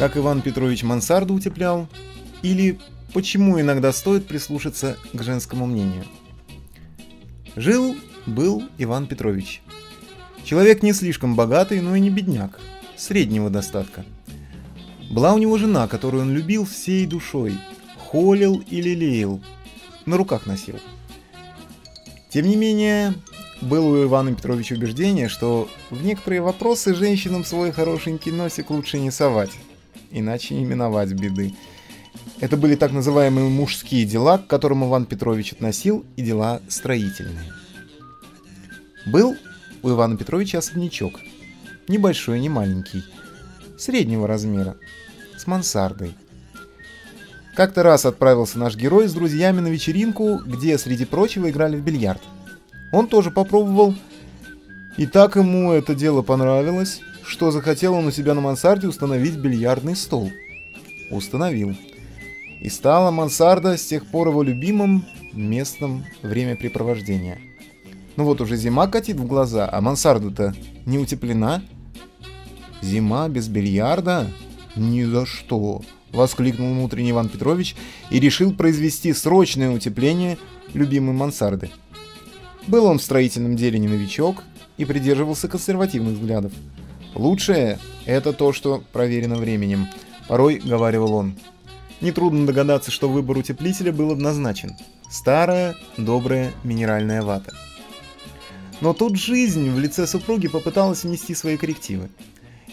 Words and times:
как 0.00 0.16
Иван 0.16 0.40
Петрович 0.40 0.82
мансарду 0.82 1.34
утеплял, 1.34 1.86
или 2.40 2.78
почему 3.12 3.60
иногда 3.60 3.92
стоит 3.92 4.26
прислушаться 4.26 4.96
к 5.12 5.22
женскому 5.22 5.66
мнению. 5.66 6.06
Жил, 7.54 7.94
был 8.24 8.62
Иван 8.78 9.06
Петрович. 9.06 9.60
Человек 10.42 10.82
не 10.82 10.94
слишком 10.94 11.36
богатый, 11.36 11.82
но 11.82 11.94
и 11.94 12.00
не 12.00 12.08
бедняк, 12.08 12.58
среднего 12.96 13.50
достатка. 13.50 14.06
Была 15.10 15.34
у 15.34 15.38
него 15.38 15.58
жена, 15.58 15.86
которую 15.86 16.22
он 16.22 16.32
любил 16.32 16.64
всей 16.64 17.04
душой, 17.04 17.58
холил 17.98 18.64
и 18.70 18.80
лелеял, 18.80 19.42
на 20.06 20.16
руках 20.16 20.46
носил. 20.46 20.76
Тем 22.30 22.48
не 22.48 22.56
менее, 22.56 23.12
было 23.60 23.86
у 23.86 24.02
Ивана 24.02 24.34
Петровича 24.34 24.76
убеждение, 24.76 25.28
что 25.28 25.68
в 25.90 26.02
некоторые 26.02 26.40
вопросы 26.40 26.94
женщинам 26.94 27.44
свой 27.44 27.70
хорошенький 27.70 28.32
носик 28.32 28.70
лучше 28.70 28.98
не 28.98 29.10
совать, 29.10 29.50
иначе 30.10 30.54
не 30.54 30.64
миновать 30.64 31.12
беды. 31.12 31.54
Это 32.40 32.56
были 32.56 32.74
так 32.74 32.92
называемые 32.92 33.48
мужские 33.48 34.04
дела, 34.04 34.38
к 34.38 34.46
которым 34.46 34.84
Иван 34.84 35.06
Петрович 35.06 35.52
относил, 35.52 36.04
и 36.16 36.22
дела 36.22 36.60
строительные. 36.68 37.52
Был 39.06 39.36
у 39.82 39.90
Ивана 39.90 40.16
Петровича 40.16 40.58
особнячок. 40.58 41.20
Небольшой, 41.88 42.40
не 42.40 42.48
маленький. 42.48 43.02
Среднего 43.78 44.26
размера. 44.26 44.76
С 45.36 45.46
мансардой. 45.46 46.14
Как-то 47.54 47.82
раз 47.82 48.06
отправился 48.06 48.58
наш 48.58 48.76
герой 48.76 49.08
с 49.08 49.12
друзьями 49.12 49.60
на 49.60 49.68
вечеринку, 49.68 50.38
где, 50.38 50.78
среди 50.78 51.04
прочего, 51.04 51.50
играли 51.50 51.76
в 51.76 51.84
бильярд. 51.84 52.22
Он 52.92 53.06
тоже 53.06 53.30
попробовал, 53.30 53.94
и 54.96 55.06
так 55.06 55.36
ему 55.36 55.72
это 55.72 55.94
дело 55.94 56.22
понравилось, 56.22 57.00
что 57.30 57.52
захотел 57.52 57.94
он 57.94 58.08
у 58.08 58.10
себя 58.10 58.34
на 58.34 58.40
мансарде 58.40 58.88
установить 58.88 59.36
бильярдный 59.36 59.94
стол. 59.94 60.32
Установил. 61.12 61.76
И 62.60 62.68
стала 62.68 63.12
мансарда 63.12 63.76
с 63.76 63.86
тех 63.86 64.04
пор 64.06 64.28
его 64.28 64.42
любимым 64.42 65.06
местом 65.32 66.04
времяпрепровождения. 66.22 67.38
Ну 68.16 68.24
вот 68.24 68.40
уже 68.40 68.56
зима 68.56 68.88
катит 68.88 69.16
в 69.16 69.28
глаза, 69.28 69.68
а 69.70 69.80
мансарда-то 69.80 70.56
не 70.86 70.98
утеплена. 70.98 71.62
Зима 72.82 73.28
без 73.28 73.46
бильярда? 73.46 74.26
Ни 74.74 75.04
за 75.04 75.24
что! 75.24 75.82
Воскликнул 76.10 76.74
внутренний 76.74 77.12
Иван 77.12 77.28
Петрович 77.28 77.76
и 78.10 78.18
решил 78.18 78.52
произвести 78.52 79.12
срочное 79.12 79.70
утепление 79.70 80.36
любимой 80.74 81.14
мансарды. 81.14 81.70
Был 82.66 82.86
он 82.86 82.98
в 82.98 83.02
строительном 83.04 83.54
деле 83.54 83.78
не 83.78 83.86
новичок 83.86 84.42
и 84.78 84.84
придерживался 84.84 85.46
консервативных 85.46 86.14
взглядов. 86.14 86.52
Лучшее– 87.14 87.78
это 88.06 88.32
то, 88.32 88.52
что 88.52 88.82
проверено 88.92 89.36
временем, 89.36 89.88
порой 90.28 90.58
говаривал 90.58 91.14
он. 91.14 91.34
Нетрудно 92.00 92.46
догадаться, 92.46 92.90
что 92.90 93.08
выбор 93.08 93.38
утеплителя 93.38 93.92
был 93.92 94.12
однозначен. 94.12 94.76
Старая, 95.10 95.76
добрая 95.96 96.52
минеральная 96.64 97.22
вата. 97.22 97.52
Но 98.80 98.94
тут 98.94 99.16
жизнь 99.16 99.70
в 99.70 99.78
лице 99.78 100.06
супруги 100.06 100.48
попыталась 100.48 101.04
внести 101.04 101.34
свои 101.34 101.56
коррективы. 101.56 102.08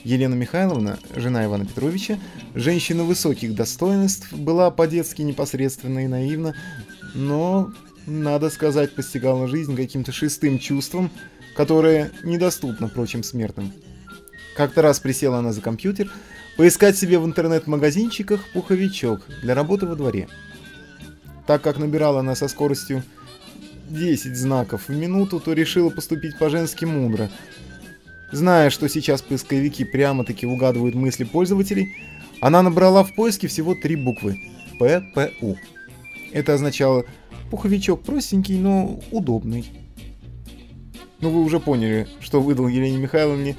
Елена 0.04 0.36
Михайловна, 0.36 1.00
жена 1.16 1.44
Ивана 1.44 1.66
Петровича, 1.66 2.18
женщина 2.56 3.04
высоких 3.04 3.56
достоинств, 3.56 4.32
была 4.32 4.72
по-детски 4.72 5.22
непосредственна 5.24 6.06
и 6.06 6.08
наивна, 6.08 6.56
но, 7.14 7.74
надо 8.06 8.50
сказать, 8.50 8.96
постигала 8.96 9.48
жизнь 9.48 9.76
каким-то 9.76 10.14
шестым 10.14 10.60
чувством, 10.60 11.12
которое 11.56 12.12
недоступно 12.24 12.88
прочим 12.88 13.24
смертным. 13.24 13.74
Как-то 14.58 14.82
раз 14.82 15.00
присела 15.00 15.38
она 15.38 15.54
за 15.54 15.62
компьютер, 15.62 16.10
поискать 16.58 16.98
себе 16.98 17.20
в 17.20 17.26
интернет-магазинчиках 17.26 18.44
пуховичок 18.54 19.22
для 19.44 19.54
работы 19.54 19.86
во 19.86 19.96
дворе. 19.96 20.28
Так 21.46 21.62
как 21.62 21.78
набирала 21.78 22.22
она 22.22 22.34
со 22.34 22.48
скоростью 22.48 23.04
10 23.90 24.36
знаков 24.36 24.88
в 24.88 24.92
минуту, 24.92 25.40
то 25.40 25.54
решила 25.54 25.92
поступить 25.92 26.40
по-женски 26.40 26.86
мудро. 26.86 27.30
Зная, 28.32 28.72
что 28.72 28.90
сейчас 28.90 29.22
поисковики 29.22 29.86
прямо-таки 29.86 30.48
угадывают 30.48 30.96
мысли 30.96 31.24
пользователей, 31.24 31.96
она 32.42 32.64
набрала 32.64 33.04
в 33.04 33.14
поиске 33.14 33.48
всего 33.48 33.76
три 33.76 33.96
буквы– 33.96 34.40
ППУ. 34.80 35.56
Это 36.34 36.56
означало 36.56 37.06
«пуховичок 37.52 38.02
простенький, 38.02 38.58
но 38.58 39.00
удобный». 39.12 39.66
Ну 41.20 41.30
вы 41.30 41.44
уже 41.44 41.60
поняли, 41.60 42.08
что 42.20 42.42
выдал 42.42 42.68
Елене 42.68 42.98
Михайловне 42.98 43.56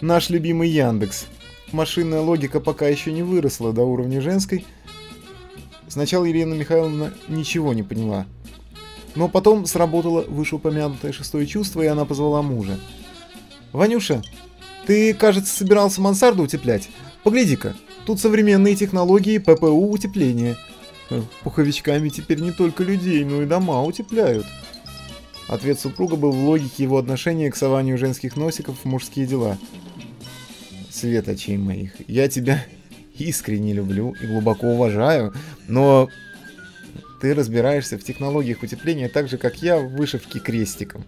наш 0.00 0.30
любимый 0.30 0.68
Яндекс. 0.68 1.26
Машинная 1.72 2.20
логика 2.20 2.60
пока 2.60 2.88
еще 2.88 3.12
не 3.12 3.22
выросла 3.22 3.72
до 3.72 3.82
уровня 3.82 4.20
женской. 4.20 4.64
Сначала 5.88 6.24
Елена 6.24 6.54
Михайловна 6.54 7.12
ничего 7.28 7.72
не 7.72 7.82
поняла. 7.82 8.26
Но 9.14 9.28
потом 9.28 9.66
сработало 9.66 10.22
вышеупомянутое 10.22 11.12
шестое 11.12 11.46
чувство, 11.46 11.82
и 11.82 11.86
она 11.86 12.04
позвала 12.04 12.42
мужа. 12.42 12.78
«Ванюша, 13.72 14.22
ты, 14.86 15.14
кажется, 15.14 15.56
собирался 15.56 16.00
мансарду 16.00 16.42
утеплять? 16.42 16.88
Погляди-ка, 17.24 17.74
тут 18.04 18.20
современные 18.20 18.76
технологии 18.76 19.38
ППУ 19.38 19.90
утепления. 19.90 20.56
Э, 21.10 21.22
пуховичками 21.42 22.08
теперь 22.10 22.40
не 22.40 22.52
только 22.52 22.84
людей, 22.84 23.24
но 23.24 23.42
и 23.42 23.46
дома 23.46 23.82
утепляют». 23.82 24.46
Ответ 25.48 25.78
супруга 25.78 26.16
был 26.16 26.32
в 26.32 26.44
логике 26.44 26.82
его 26.82 26.98
отношения 26.98 27.50
к 27.50 27.56
сованию 27.56 27.98
женских 27.98 28.36
носиков 28.36 28.76
в 28.82 28.84
мужские 28.84 29.26
дела. 29.26 29.56
Светочей 30.96 31.58
моих, 31.58 31.92
я 32.08 32.26
тебя 32.28 32.64
искренне 33.18 33.74
люблю 33.74 34.14
и 34.18 34.26
глубоко 34.26 34.68
уважаю, 34.68 35.34
но 35.68 36.08
ты 37.20 37.34
разбираешься 37.34 37.98
в 37.98 38.02
технологиях 38.02 38.62
утепления 38.62 39.10
так 39.10 39.28
же, 39.28 39.36
как 39.36 39.62
я 39.62 39.78
в 39.78 39.90
вышивке 39.90 40.38
крестиком. 40.38 41.04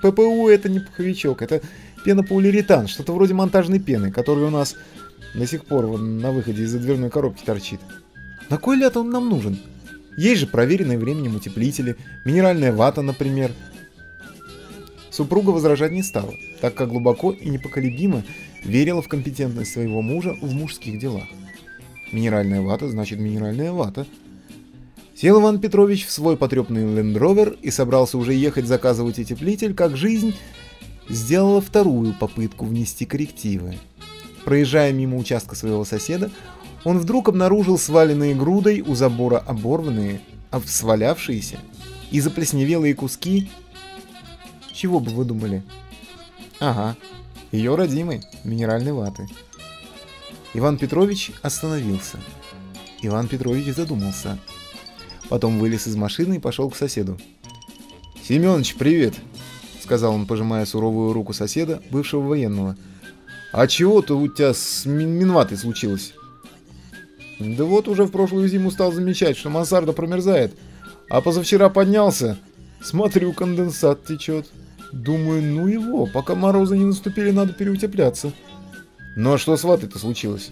ППУ 0.00 0.48
это 0.48 0.68
не 0.68 0.78
пуховичок, 0.78 1.42
это 1.42 1.60
пенополиуретан, 2.04 2.86
что-то 2.86 3.14
вроде 3.14 3.34
монтажной 3.34 3.80
пены, 3.80 4.12
который 4.12 4.44
у 4.44 4.50
нас 4.50 4.76
до 5.34 5.44
сих 5.44 5.64
пор 5.64 5.98
на 5.98 6.30
выходе 6.30 6.62
из-за 6.62 6.78
дверной 6.78 7.10
коробки 7.10 7.44
торчит. 7.44 7.80
На 8.48 8.58
кой 8.58 8.76
ляд 8.76 8.96
он 8.96 9.10
нам 9.10 9.28
нужен? 9.28 9.58
Есть 10.16 10.42
же 10.42 10.46
проверенные 10.46 10.98
временем 10.98 11.34
утеплители, 11.34 11.96
минеральная 12.24 12.72
вата, 12.72 13.02
например. 13.02 13.50
Супруга 15.10 15.50
возражать 15.50 15.90
не 15.90 16.04
стала, 16.04 16.32
так 16.60 16.74
как 16.74 16.90
глубоко 16.90 17.32
и 17.32 17.48
непоколебимо 17.48 18.22
верила 18.64 19.02
в 19.02 19.08
компетентность 19.08 19.72
своего 19.72 20.02
мужа 20.02 20.36
в 20.40 20.52
мужских 20.54 20.98
делах. 20.98 21.24
Минеральная 22.12 22.60
вата 22.60 22.88
значит 22.88 23.18
минеральная 23.18 23.72
вата– 23.72 24.06
Сел 25.16 25.40
Иван 25.40 25.60
Петрович 25.60 26.04
в 26.04 26.10
свой 26.10 26.36
потрепанный 26.36 26.94
лендровер 26.94 27.56
и 27.62 27.70
собрался 27.70 28.18
уже 28.18 28.34
ехать 28.34 28.66
заказывать 28.66 29.18
утеплитель, 29.18 29.72
как 29.72 29.96
жизнь 29.96 30.34
сделала 31.08 31.62
вторую 31.62 32.12
попытку 32.12 32.66
внести 32.66 33.06
коррективы. 33.06 33.78
Проезжая 34.44 34.92
мимо 34.92 35.16
участка 35.16 35.54
своего 35.54 35.86
соседа, 35.86 36.30
он 36.84 36.98
вдруг 36.98 37.30
обнаружил 37.30 37.78
сваленные 37.78 38.34
грудой 38.34 38.82
у 38.82 38.94
забора 38.94 39.38
оборванные, 39.38 40.20
свалявшиеся 40.66 41.60
и 42.10 42.20
заплесневелые 42.20 42.94
куски. 42.94 43.48
Чего 44.70 45.00
бы 45.00 45.10
вы 45.12 45.24
думали? 45.24 45.62
Ага, 46.60 46.94
ее 47.52 47.74
родимой, 47.74 48.22
минеральной 48.44 48.92
ваты. 48.92 49.28
Иван 50.54 50.78
Петрович 50.78 51.32
остановился. 51.42 52.18
Иван 53.02 53.28
Петрович 53.28 53.74
задумался– 53.74 54.38
Потом 55.28 55.58
вылез 55.58 55.86
из 55.86 55.96
машины 55.96 56.36
и 56.36 56.40
пошел 56.40 56.70
к 56.70 56.76
соседу. 56.76 57.18
«Семёныч, 58.22 58.76
привет!»— 58.76 59.14
сказал 59.82 60.14
он, 60.14 60.26
пожимая 60.26 60.66
суровую 60.66 61.12
руку 61.12 61.32
соседа, 61.32 61.82
бывшего 61.90 62.20
военного. 62.20 62.76
«А 63.52 63.66
чего-то 63.66 64.16
у 64.16 64.28
тебя 64.28 64.54
с 64.54 64.84
Минватой 64.84 65.56
случилось?» 65.56 66.14
«Да 67.38 67.64
вот 67.64 67.88
уже 67.88 68.04
в 68.04 68.10
прошлую 68.10 68.48
зиму 68.48 68.70
стал 68.70 68.92
замечать, 68.92 69.36
что 69.36 69.50
мансарда 69.50 69.92
промерзает. 69.92 70.54
А 71.08 71.20
позавчера 71.20 71.68
поднялся. 71.68 72.38
Смотрю, 72.82 73.32
конденсат 73.32 74.04
течет. 74.04 74.46
Думаю, 74.92 75.42
ну 75.42 75.66
его, 75.66 76.06
пока 76.06 76.34
морозы 76.34 76.76
не 76.76 76.84
наступили, 76.84 77.30
надо 77.30 77.52
переутепляться». 77.52 78.32
«Ну 79.16 79.34
а 79.34 79.38
что 79.38 79.56
с 79.56 79.64
ватой-то 79.64 79.98
случилось?» 79.98 80.50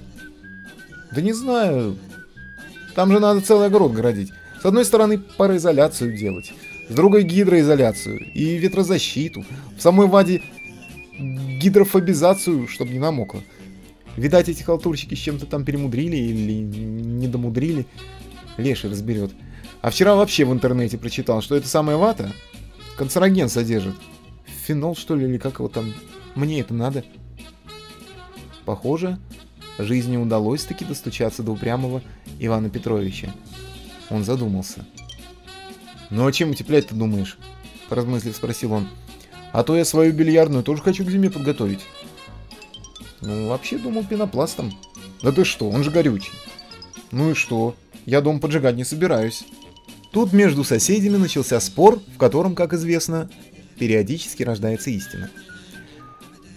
«Да 1.13 1.21
не 1.21 1.33
знаю. 1.33 1.97
Там 2.95 3.13
же 3.13 3.21
надо 3.21 3.41
целый 3.41 3.67
огород 3.67 3.93
городить. 3.93 4.33
С 4.63 4.65
одной 4.65 4.85
стороны, 4.85 5.19
пароизоляцию 5.19 6.17
делать, 6.17 6.53
с 6.89 6.95
другой 6.95 7.25
гидроизоляцию 7.25 8.19
и 8.33 8.57
ветрозащиту. 8.57 9.45
В 9.77 9.83
самой 9.83 10.07
ваде 10.07 10.43
гидрофобизацию, 11.19 12.67
чтобы 12.69 12.93
не 12.93 12.99
намокло. 12.99 13.43
Видать, 14.17 14.49
эти 14.49 14.63
халтурщики 14.63 15.15
с 15.15 15.19
чем-то 15.19 15.47
там 15.47 15.65
перемудрили 15.65 16.17
или 16.17 16.53
не 16.53 17.29
домудрили. 17.29 17.87
Леший 18.57 18.91
разберет. 18.91 19.33
А 19.83 19.91
вчера 19.91 20.15
вообще 20.15 20.45
в 20.45 20.53
интернете 20.53 20.97
прочитал, 20.97 21.43
что 21.43 21.57
эта 21.57 21.69
самая 21.69 21.97
вата 21.97 22.33
канцероген 22.97 23.49
содержит. 23.49 23.95
Фенол, 24.47 24.97
что 24.97 25.15
ли, 25.15 25.27
или 25.27 25.39
как 25.39 25.55
его 25.55 25.69
там? 25.69 25.93
Мне 26.35 26.61
это 26.61 26.75
надо. 26.75 27.05
Похоже, 28.65 29.19
жизни 29.79 30.17
удалось 30.17 30.65
таки 30.65 30.85
достучаться 30.85 31.43
до 31.43 31.53
упрямого 31.53 32.03
Ивана 32.39 32.71
Петровича. 32.71 33.33
Он 34.11 34.25
задумался. 34.25 34.85
«Ну 36.11 36.27
а 36.27 36.33
чем 36.33 36.51
утеплять-то 36.51 36.95
думаешь?»– 36.95 37.39
поразмыслив 37.89 38.37
спросил 38.37 38.73
он. 38.73 38.89
«А 39.53 39.63
то 39.63 39.77
я 39.77 39.85
свою 39.85 40.13
бильярдную 40.13 40.63
тоже 40.63 40.83
хочу 40.83 41.05
к 41.05 41.11
зиме 41.11 41.31
подготовить». 41.31 41.81
«Ну, 43.21 43.49
вообще 43.49 43.79
думал 43.79 44.05
пенопластом». 44.05 44.73
«Да 45.23 45.33
ты 45.33 45.45
что, 45.45 45.71
он 45.71 45.83
же 45.83 45.91
горючий». 45.91 46.33
«Ну 47.11 47.31
и 47.31 47.35
что? 47.35 47.75
Я 48.05 48.21
дом 48.21 48.41
поджигать 48.41 48.77
не 48.77 48.85
собираюсь». 48.85 49.45
Тут 50.13 50.33
между 50.33 50.63
соседями 50.63 51.17
начался 51.17 51.59
спор, 51.59 52.01
в 52.15 52.19
котором, 52.19 52.55
как 52.55 52.73
известно, 52.73 53.29
периодически 53.79 54.43
рождается 54.43 54.91
истина. 54.91 55.31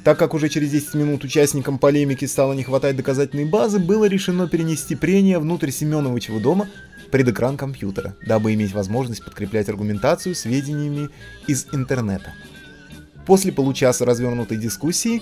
Так 0.03 0.17
как 0.17 0.33
уже 0.33 0.47
через 0.47 0.71
10 0.71 0.93
минут 0.93 1.23
участникам 1.23 1.79
полемики 1.79 2.25
стало 2.25 2.53
не 2.53 2.63
хватать 2.63 2.95
доказательной 2.95 3.45
базы, 3.45 3.79
было 3.79 4.05
решено 4.05 4.47
перенести 4.47 4.95
прения 4.95 5.37
внутрь 5.37 5.69
Семеновичего 5.69 6.39
дома 6.39 6.69
пред 7.11 7.27
экран 7.27 7.57
компьютера, 7.57 8.15
дабы 8.25 8.53
иметь 8.53 8.73
возможность 8.73 9.23
подкреплять 9.25 9.67
аргументацию 9.67 10.35
сведениями 10.35 11.09
из 11.47 11.67
интернета. 11.73 12.33
После 13.25 13.51
получаса 13.51 14.05
развернутой 14.05 14.55
дискуссии 14.55 15.21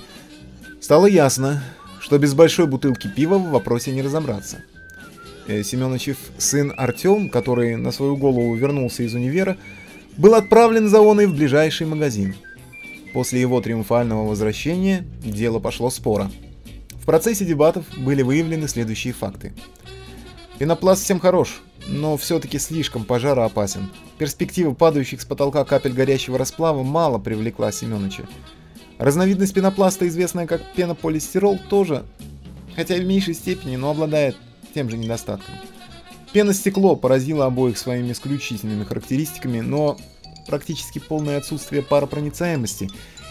стало 0.79 1.07
ясно, 1.07 1.63
что 1.99 2.19
без 2.19 2.35
большой 2.35 2.67
бутылки 2.67 3.07
пива 3.07 3.39
в 3.39 3.49
вопросе 3.49 3.91
не 3.91 4.03
разобраться. 4.03 4.57
Э, 5.47 5.63
Семеновичев 5.63 6.17
сын 6.37 6.71
Артем, 6.77 7.29
который 7.29 7.75
на 7.75 7.91
свою 7.91 8.15
голову 8.17 8.53
вернулся 8.53 9.01
из 9.01 9.15
универа, 9.15 9.57
был 10.17 10.35
отправлен 10.35 10.87
за 10.87 10.99
оной 10.99 11.25
в 11.25 11.35
ближайший 11.35 11.87
магазин– 11.87 12.35
После 13.15 13.39
его 13.39 13.61
триумфального 13.61 14.27
возвращения 14.27 15.05
дело 15.23 15.59
пошло 15.59 15.89
спора. 15.89 16.29
В 17.01 17.05
процессе 17.05 17.45
дебатов 17.45 17.85
были 17.97 18.23
выявлены 18.23 18.67
следующие 18.67 19.13
факты. 19.13 19.53
Пенопласт 20.59 21.01
всем 21.01 21.21
хорош, 21.21 21.61
но 21.87 22.17
все-таки 22.17 22.59
слишком 22.59 23.05
пожароопасен. 23.05 23.89
Перспектива 24.17 24.73
падающих 24.73 25.21
с 25.21 25.25
потолка 25.25 25.63
капель 25.63 25.93
горящего 25.93 26.37
расплава 26.37 26.83
мало 26.83 27.17
привлекла 27.17 27.71
Семеновича. 27.71 28.23
Разновидность 28.97 29.53
пенопласта, 29.53 30.05
известная 30.09 30.45
как 30.45 30.73
пенополистирол, 30.73 31.57
тоже, 31.69 32.03
хотя 32.75 32.95
в 32.95 33.05
меньшей 33.05 33.35
степени, 33.35 33.77
но 33.77 33.91
обладает 33.91 34.35
тем 34.73 34.89
же 34.89 34.97
недостатком. 34.97 35.55
Пеностекло 36.35 36.97
поразило 36.97 37.45
обоих 37.45 37.77
своими 37.77 38.11
исключительными 38.11 38.83
характеристиками, 38.83 39.61
но 39.61 39.97
практически 40.47 40.99
полное 40.99 41.37
отсутствие 41.37 41.81
паропроницаемости 41.81 42.89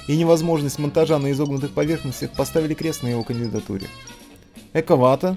и 0.09 0.17
невозможность 0.17 0.79
монтажа 0.79 1.19
на 1.19 1.31
изогнутых 1.33 1.73
поверхностях 1.73 2.33
поставили 2.33 2.73
крест 2.73 3.03
на 3.03 3.09
его 3.09 3.23
кандидатуре. 3.23 3.89
Эковата 4.73 5.37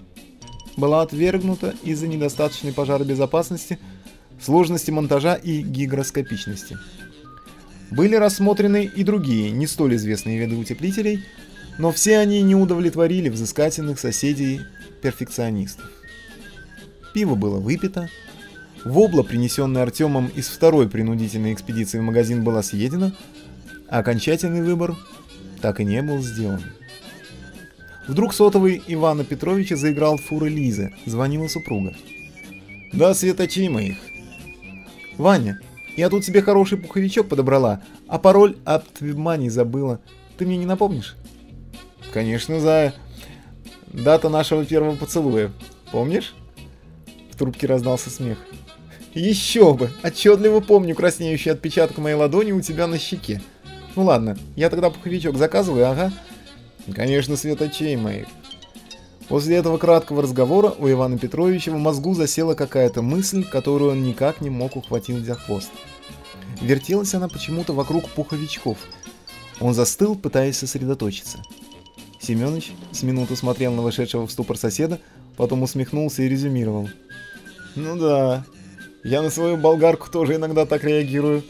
была 0.77 1.01
отвергнута 1.01 1.75
из-за 1.83 2.07
недостаточной 2.07 2.71
пожаробезопасности, 2.71 3.79
сложности 4.41 4.91
монтажа 4.91 5.35
и 5.35 5.61
гигроскопичности. 5.61 6.77
Были 7.91 8.15
рассмотрены 8.15 8.85
и 8.85 9.03
другие, 9.03 9.51
не 9.51 9.67
столь 9.67 9.97
известные 9.97 10.39
виды 10.39 10.55
утеплителей, 10.55 11.25
но 11.77 11.91
все 11.91 12.19
они 12.19 12.41
не 12.43 12.55
удовлетворили 12.55 13.27
взыскательных 13.27 13.99
соседей-перфекционистов. 13.99 15.96
Пиво 17.17 17.33
было 17.33 17.59
выпито, 17.59 18.11
Вобла, 18.85 19.23
принесенная 19.23 19.81
Артемом 19.81 20.27
из 20.35 20.49
второй 20.49 20.87
принудительной 20.87 21.51
экспедиции 21.51 21.97
в 21.97 22.03
магазин, 22.03 22.43
была 22.43 22.61
съедена, 22.61 23.11
а 23.89 23.97
окончательный 23.97 24.61
выбор 24.61 24.95
так 25.59 25.79
и 25.79 25.83
не 25.83 26.03
был 26.03 26.19
сделан. 26.19 26.61
Вдруг 28.07 28.35
сотовый 28.35 28.83
Ивана 28.85 29.23
Петровича 29.23 29.77
заиграл 29.77 30.17
фуры 30.17 30.49
Лизы, 30.49 30.93
звонила 31.07 31.47
супруга. 31.47 31.95
«Да, 32.93 33.15
светочи 33.15 33.67
моих!» 33.67 33.97
«Ваня, 35.17 35.59
я 35.95 36.09
тут 36.09 36.23
тебе 36.23 36.43
хороший 36.43 36.77
пуховичок 36.77 37.29
подобрала, 37.29 37.81
а 38.07 38.19
пароль 38.19 38.57
от 38.63 38.87
Твибмани 38.89 39.49
забыла. 39.49 40.01
Ты 40.37 40.45
мне 40.45 40.57
не 40.57 40.67
напомнишь?» 40.67 41.15
«Конечно, 42.13 42.59
Зая. 42.59 42.93
Дата 43.87 44.29
нашего 44.29 44.63
первого 44.63 44.95
поцелуя. 44.95 45.51
Помнишь?» 45.91 46.35
Трубке 47.37 47.67
раздался 47.67 48.09
смех. 48.09 48.37
Еще 49.13 49.73
бы! 49.73 49.89
Отчетливо 50.03 50.59
помню 50.59 50.93
краснеющий 50.95 51.51
отпечаток 51.51 51.97
моей 51.97 52.15
ладони 52.15 52.51
у 52.51 52.61
тебя 52.61 52.87
на 52.87 52.99
щеке. 52.99 53.41
Ну 53.95 54.03
ладно, 54.03 54.37
я 54.55 54.69
тогда 54.69 54.89
пуховичок 54.89 55.37
заказываю, 55.37 55.89
ага. 55.89 56.13
Конечно, 56.93 57.35
светочей 57.35 57.95
моих. 57.95 58.27
После 59.27 59.57
этого 59.57 59.77
краткого 59.77 60.21
разговора 60.21 60.73
у 60.77 60.89
Ивана 60.89 61.17
Петровича 61.17 61.71
в 61.71 61.77
мозгу 61.77 62.13
засела 62.13 62.53
какая-то 62.53 63.01
мысль, 63.01 63.43
которую 63.43 63.91
он 63.91 64.03
никак 64.03 64.39
не 64.39 64.49
мог 64.49 64.75
ухватить 64.75 65.25
за 65.25 65.35
хвост. 65.35 65.71
Вертелась 66.61 67.13
она 67.13 67.27
почему-то 67.27 67.73
вокруг 67.73 68.07
пуховичков. 68.09 68.77
Он 69.59 69.73
застыл, 69.73 70.15
пытаясь 70.15 70.57
сосредоточиться. 70.57 71.39
Семёныч 72.19 72.71
с 72.91 73.03
минуту 73.03 73.35
смотрел 73.35 73.73
на 73.73 73.81
вышедшего 73.81 74.27
в 74.27 74.31
ступор 74.31 74.57
соседа, 74.57 74.99
потом 75.35 75.63
усмехнулся 75.63 76.23
и 76.23 76.29
резюмировал. 76.29 76.89
«Ну 77.77 77.95
да, 77.95 78.43
я 79.03 79.21
на 79.21 79.29
свою 79.29 79.55
болгарку 79.55 80.09
тоже 80.09 80.35
иногда 80.35 80.65
так 80.65 80.83
реагирую. 80.83 81.43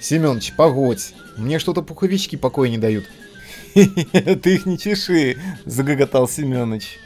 Семёныч, 0.00 0.54
погодь. 0.56 1.14
Мне 1.36 1.60
что-то 1.60 1.82
пуховички 1.82 2.34
покоя 2.34 2.68
не 2.68 2.78
дают. 2.78 3.04
Ты 3.74 4.54
их 4.54 4.66
не 4.66 4.76
чеши, 4.76 5.38
загоготал 5.64 6.28
Семёныч. 6.28 6.98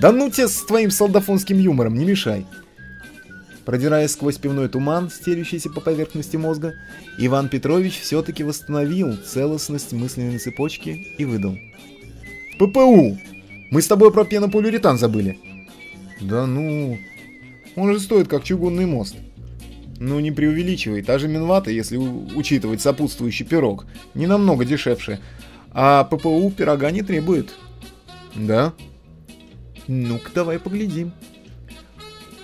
Да 0.00 0.12
ну 0.12 0.30
тебе 0.30 0.46
с 0.46 0.64
твоим 0.64 0.92
солдафонским 0.92 1.58
юмором, 1.58 1.94
не 1.94 2.04
мешай. 2.04 2.46
Продираясь 3.64 4.12
сквозь 4.12 4.38
пивной 4.38 4.68
туман, 4.68 5.10
стелющийся 5.10 5.68
по 5.68 5.80
поверхности 5.80 6.36
мозга, 6.36 6.74
Иван 7.18 7.48
Петрович 7.48 7.98
все-таки 7.98 8.44
восстановил 8.44 9.16
целостность 9.16 9.92
мысленной 9.92 10.38
цепочки 10.38 10.90
и 11.18 11.24
выдал. 11.24 11.58
«ППУ! 12.60 13.18
Мы 13.72 13.82
с 13.82 13.88
тобой 13.88 14.12
про 14.12 14.24
пенополиуретан 14.24 14.96
забыли!» 14.96 15.38
«Да 16.20 16.46
ну...» 16.46 16.98
Он 17.76 17.92
же 17.92 18.00
стоит 18.00 18.28
как 18.28 18.44
чугунный 18.44 18.86
мост. 18.86 19.16
Ну 19.98 20.20
не 20.20 20.32
преувеличивай, 20.32 21.02
та 21.02 21.18
же 21.18 21.28
Минвата, 21.28 21.70
если 21.70 21.96
учитывать 21.96 22.80
сопутствующий 22.80 23.46
пирог, 23.46 23.86
не 24.14 24.26
намного 24.26 24.64
дешевше. 24.64 25.20
А 25.72 26.04
ППУ 26.04 26.50
пирога 26.50 26.90
не 26.90 27.02
требует. 27.02 27.54
Да? 28.34 28.72
Ну-ка 29.86 30.30
давай 30.34 30.58
поглядим. 30.58 31.12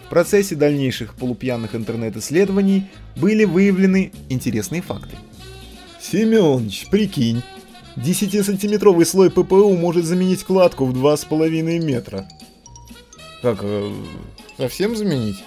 В 0.07 0.11
процессе 0.11 0.57
дальнейших 0.57 1.15
полупьяных 1.15 1.75
интернет-исследований 1.75 2.89
были 3.17 3.45
выявлены 3.45 4.13
интересные 4.29 4.83
факты. 4.83 5.17
Семёныч, 6.01 6.89
прикинь, 6.91 7.43
10-сантиметровый 7.97 9.05
слой 9.05 9.31
ППУ 9.31 9.77
может 9.77 10.05
заменить 10.05 10.43
кладку 10.43 10.87
в 10.87 10.95
2,5 10.95 11.79
метра. 11.79 12.29
Как, 13.43 13.61
э, 13.63 13.93
Совсем 14.61 14.95
заменить? 14.95 15.43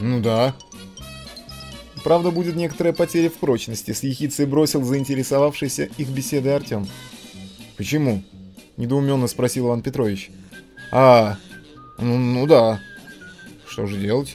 Ну 0.00 0.20
да. 0.20 0.56
Правда, 2.02 2.32
будет 2.32 2.56
некоторая 2.56 2.92
потеря 2.92 3.30
в 3.30 3.34
прочности, 3.34 3.92
с 3.92 4.02
ехицей 4.02 4.44
бросил 4.44 4.82
заинтересовавшийся 4.82 5.84
их 5.84 6.08
беседой 6.08 6.56
Артем. 6.56 6.88
Почему? 7.76 8.24
Недоуменно 8.76 9.28
спросил 9.28 9.68
Иван 9.68 9.82
Петрович. 9.82 10.32
А, 10.90 11.36
ну, 11.98 12.18
ну 12.18 12.48
да. 12.48 12.80
Что 13.68 13.86
же 13.86 14.00
делать? 14.00 14.34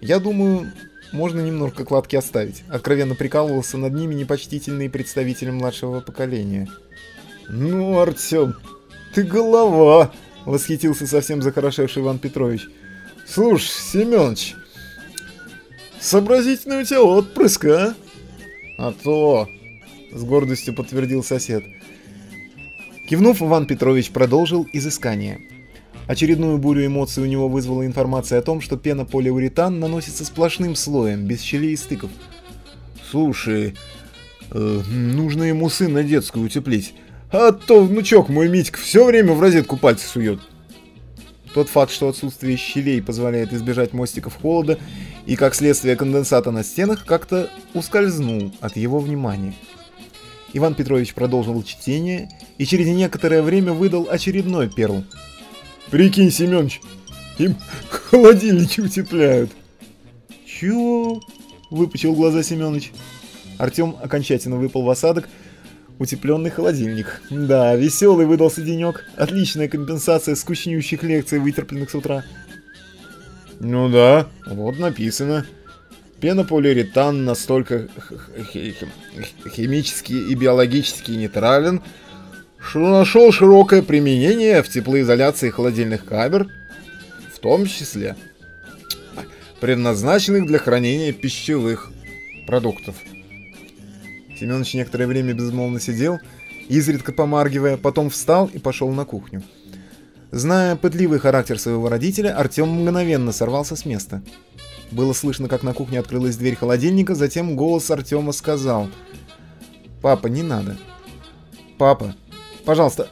Я 0.00 0.18
думаю, 0.18 0.72
можно 1.12 1.42
немножко 1.42 1.84
кладки 1.84 2.16
оставить. 2.16 2.62
Откровенно 2.70 3.14
прикалывался 3.14 3.76
над 3.76 3.92
ними 3.92 4.14
непочтительный 4.14 4.88
представитель 4.88 5.50
младшего 5.52 6.00
поколения. 6.00 6.66
Ну, 7.50 7.98
Артем, 7.98 8.56
ты 9.14 9.24
голова! 9.24 10.10
Восхитился 10.48 11.06
совсем 11.06 11.42
захорошевший 11.42 12.02
Иван 12.02 12.18
Петрович. 12.18 12.68
Слушай, 13.26 13.68
Семёныч, 13.68 14.54
сообразительный 16.00 16.80
у 16.80 16.84
тебя 16.84 17.02
отпрыск, 17.02 17.66
а? 17.66 17.94
А 18.78 18.92
то, 18.92 19.46
с 20.10 20.24
гордостью 20.24 20.72
подтвердил 20.72 21.22
сосед. 21.22 21.64
Кивнув, 23.10 23.42
Иван 23.42 23.66
Петрович 23.66 24.10
продолжил 24.10 24.66
изыскание. 24.72 25.38
Очередную 26.06 26.56
бурю 26.56 26.86
эмоций 26.86 27.22
у 27.22 27.26
него 27.26 27.50
вызвала 27.50 27.84
информация 27.84 28.38
о 28.38 28.42
том, 28.42 28.62
что 28.62 28.78
пенополиуретан 28.78 29.78
наносится 29.78 30.24
сплошным 30.24 30.76
слоем, 30.76 31.26
без 31.26 31.42
щелей 31.42 31.74
и 31.74 31.76
стыков. 31.76 32.10
«Слушай, 33.10 33.74
э, 34.50 34.80
нужно 34.88 35.42
ему 35.42 35.68
сына 35.68 36.02
детскую 36.02 36.46
утеплить, 36.46 36.94
а 37.30 37.52
то 37.52 37.84
внучок 37.84 38.28
мой 38.28 38.48
Митька 38.48 38.78
все 38.78 39.04
время 39.04 39.32
в 39.32 39.40
розетку 39.40 39.76
пальцы 39.76 40.06
сует». 40.06 40.40
Тот 41.54 41.68
факт, 41.68 41.92
что 41.92 42.08
отсутствие 42.08 42.56
щелей 42.56 43.02
позволяет 43.02 43.52
избежать 43.52 43.92
мостиков 43.92 44.36
холода 44.40 44.78
и, 45.26 45.34
как 45.34 45.54
следствие, 45.54 45.96
конденсата 45.96 46.50
на 46.50 46.62
стенах, 46.62 47.04
как-то 47.04 47.50
ускользнул 47.74 48.52
от 48.60 48.76
его 48.76 48.98
внимания. 48.98 49.54
Иван 50.52 50.74
Петрович 50.74 51.14
продолжил 51.14 51.62
чтение 51.62 52.30
и 52.56 52.64
через 52.64 52.86
некоторое 52.86 53.42
время 53.42 53.72
выдал 53.72 54.08
очередной 54.10 54.68
перл. 54.68 55.04
«Прикинь, 55.90 56.30
Семёныч, 56.30 56.80
им 57.38 57.56
холодильники 57.90 58.80
утепляют!» 58.80 59.50
«Чего?»– 60.46 61.20
выпучил 61.70 62.14
глаза 62.14 62.42
Семёныч. 62.42 62.92
Артем 63.58 63.96
окончательно 64.02 64.56
выпал 64.56 64.82
в 64.82 64.90
осадок. 64.90 65.28
Утепленный 65.98 66.50
холодильник. 66.50 67.20
Да, 67.28 67.74
веселый 67.74 68.26
выдался 68.26 68.62
денек. 68.62 69.04
Отличная 69.16 69.68
компенсация 69.68 70.36
скучнющих 70.36 71.02
лекций, 71.02 71.40
вытерпленных 71.40 71.90
с 71.90 71.94
утра. 71.94 72.24
Ну 73.58 73.88
да, 73.88 74.28
вот 74.46 74.78
написано. 74.78 75.44
Пенополиуретан 76.20 77.24
настолько 77.24 77.88
химически 78.52 80.12
и 80.12 80.34
биологически 80.34 81.12
нейтрален, 81.12 81.82
что 82.60 82.80
нашел 82.80 83.30
широкое 83.30 83.82
применение 83.82 84.62
в 84.62 84.68
теплоизоляции 84.68 85.50
холодильных 85.50 86.04
камер, 86.04 86.48
в 87.32 87.38
том 87.38 87.66
числе 87.66 88.16
предназначенных 89.60 90.46
для 90.46 90.58
хранения 90.58 91.12
пищевых 91.12 91.90
продуктов. 92.46 92.96
Семенович 94.38 94.74
некоторое 94.74 95.06
время 95.06 95.34
безмолвно 95.34 95.80
сидел, 95.80 96.18
изредка 96.68 97.12
помаргивая, 97.12 97.76
потом 97.76 98.10
встал 98.10 98.46
и 98.46 98.58
пошел 98.58 98.90
на 98.90 99.04
кухню. 99.04 99.42
Зная 100.30 100.76
пытливый 100.76 101.18
характер 101.18 101.58
своего 101.58 101.88
родителя, 101.88 102.36
Артем 102.36 102.68
мгновенно 102.68 103.32
сорвался 103.32 103.76
с 103.76 103.84
места. 103.84 104.22
Было 104.90 105.12
слышно, 105.12 105.48
как 105.48 105.62
на 105.62 105.74
кухне 105.74 105.98
открылась 105.98 106.36
дверь 106.36 106.54
холодильника, 106.54 107.14
затем 107.14 107.56
голос 107.56 107.90
Артема 107.90 108.32
сказал 108.32 108.88
«Папа, 110.02 110.28
не 110.28 110.42
надо. 110.42 110.76
Папа, 111.78 112.14
пожалуйста, 112.64 113.08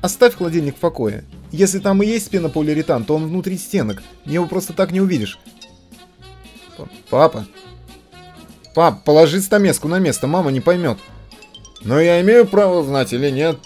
оставь 0.00 0.36
холодильник 0.36 0.76
в 0.76 0.80
покое. 0.80 1.24
Если 1.50 1.78
там 1.78 2.02
и 2.02 2.06
есть 2.06 2.30
пенополиуретан, 2.30 3.04
то 3.04 3.16
он 3.16 3.26
внутри 3.26 3.58
стенок. 3.58 4.02
Его 4.24 4.46
просто 4.46 4.72
так 4.72 4.92
не 4.92 5.00
увидишь». 5.00 5.38
«Папа, 7.10 7.46
пап, 8.74 9.04
положи 9.04 9.40
стамеску 9.40 9.88
на 9.88 9.98
место, 9.98 10.26
мама 10.26 10.50
не 10.50 10.60
поймет». 10.60 10.98
«Но 11.82 12.00
я 12.00 12.20
имею 12.20 12.46
право 12.46 12.82
знать 12.82 13.12
или 13.12 13.30
нет?» 13.30 13.58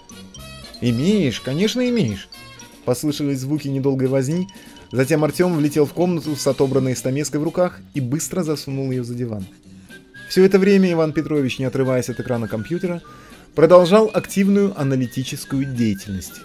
«Имеешь, 0.81 1.41
конечно 1.41 1.89
имеешь». 1.89 2.29
Послышались 2.85 3.41
звуки 3.41 3.69
недолгой 3.69 4.09
возни, 4.09 4.49
Затем 4.93 5.25
Артем 5.25 5.57
влетел 5.57 5.87
в 5.87 5.95
комнату 5.95 6.37
с 6.37 6.47
отобранной 6.47 6.95
стамеской 6.95 7.39
в 7.39 7.45
руках 7.45 7.81
и 7.95 8.01
быстро 8.01 8.43
засунул 8.43 8.91
ее 8.91 9.03
за 9.03 9.15
диван. 9.15 9.47
Все 10.29 10.45
это 10.45 10.59
время 10.59 10.93
Иван 10.93 11.15
Петрович, 11.15 11.59
не 11.59 11.65
отрываясь 11.65 12.11
от 12.11 12.21
экрана 12.21 12.47
компьютера, 12.47 13.01
продолжал 13.55 14.11
активную 14.13 14.79
аналитическую 14.79 15.65
деятельность. 15.65 16.43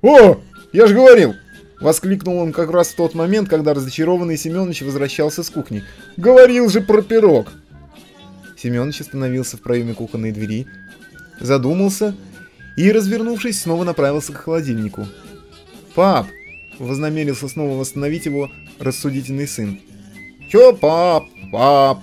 «О, 0.00 0.40
я 0.72 0.86
же 0.86 0.94
говорил!»— 0.94 1.34
воскликнул 1.80 2.38
он 2.38 2.52
как 2.52 2.70
раз 2.70 2.88
в 2.88 2.96
тот 2.96 3.14
момент, 3.14 3.50
когда 3.50 3.74
разочарованный 3.74 4.38
Семенович 4.38 4.80
возвращался 4.80 5.42
с 5.42 5.50
кухни. 5.50 5.84
«Говорил 6.16 6.70
же 6.70 6.80
про 6.80 7.02
пирог!» 7.02 7.52
Семенович 8.56 9.02
остановился 9.02 9.56
в 9.56 9.60
проеме 9.60 9.94
кухонной 9.94 10.32
двери, 10.32 10.66
задумался 11.40 12.14
и, 12.76 12.90
развернувшись, 12.90 13.60
снова 13.60 13.84
направился 13.84 14.32
к 14.32 14.36
холодильнику. 14.36 15.06
«Пап, 15.94 16.26
Вознамерился 16.78 17.48
снова 17.48 17.78
восстановить 17.78 18.26
его 18.26 18.50
рассудительный 18.78 19.48
сын. 19.48 19.80
«Чё, 20.50 20.74
пап, 20.74 21.24
пап? 21.50 22.00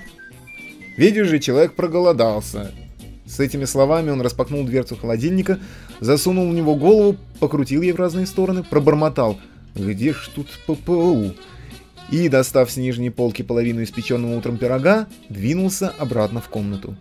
Видишь 0.98 1.28
же, 1.28 1.40
человек 1.40 1.76
проголодался». 1.76 2.72
С 3.26 3.40
этими 3.40 3.66
словами 3.66 4.10
он 4.10 4.22
распахнул 4.22 4.66
дверцу 4.66 4.96
холодильника, 4.96 5.60
засунул 6.00 6.50
в 6.50 6.54
него 6.54 6.76
голову, 6.76 7.18
покрутил 7.40 7.82
ей 7.82 7.92
в 7.92 7.98
разные 7.98 8.26
стороны, 8.26 8.64
пробормотал 8.64 9.40
«Где 9.76 10.14
ж 10.14 10.30
тут 10.36 10.48
ППУ?» 10.68 11.34
И, 12.12 12.30
достав 12.30 12.72
с 12.72 12.78
нижней 12.78 13.10
полки 13.10 13.42
половину 13.42 13.84
испеченного 13.84 14.38
утром 14.38 14.58
пирога, 14.58 15.08
двинулся 15.30 15.94
обратно 15.98 16.42
в 16.42 16.50
комнату. 16.50 16.96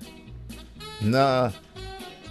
«На, 1.00 1.52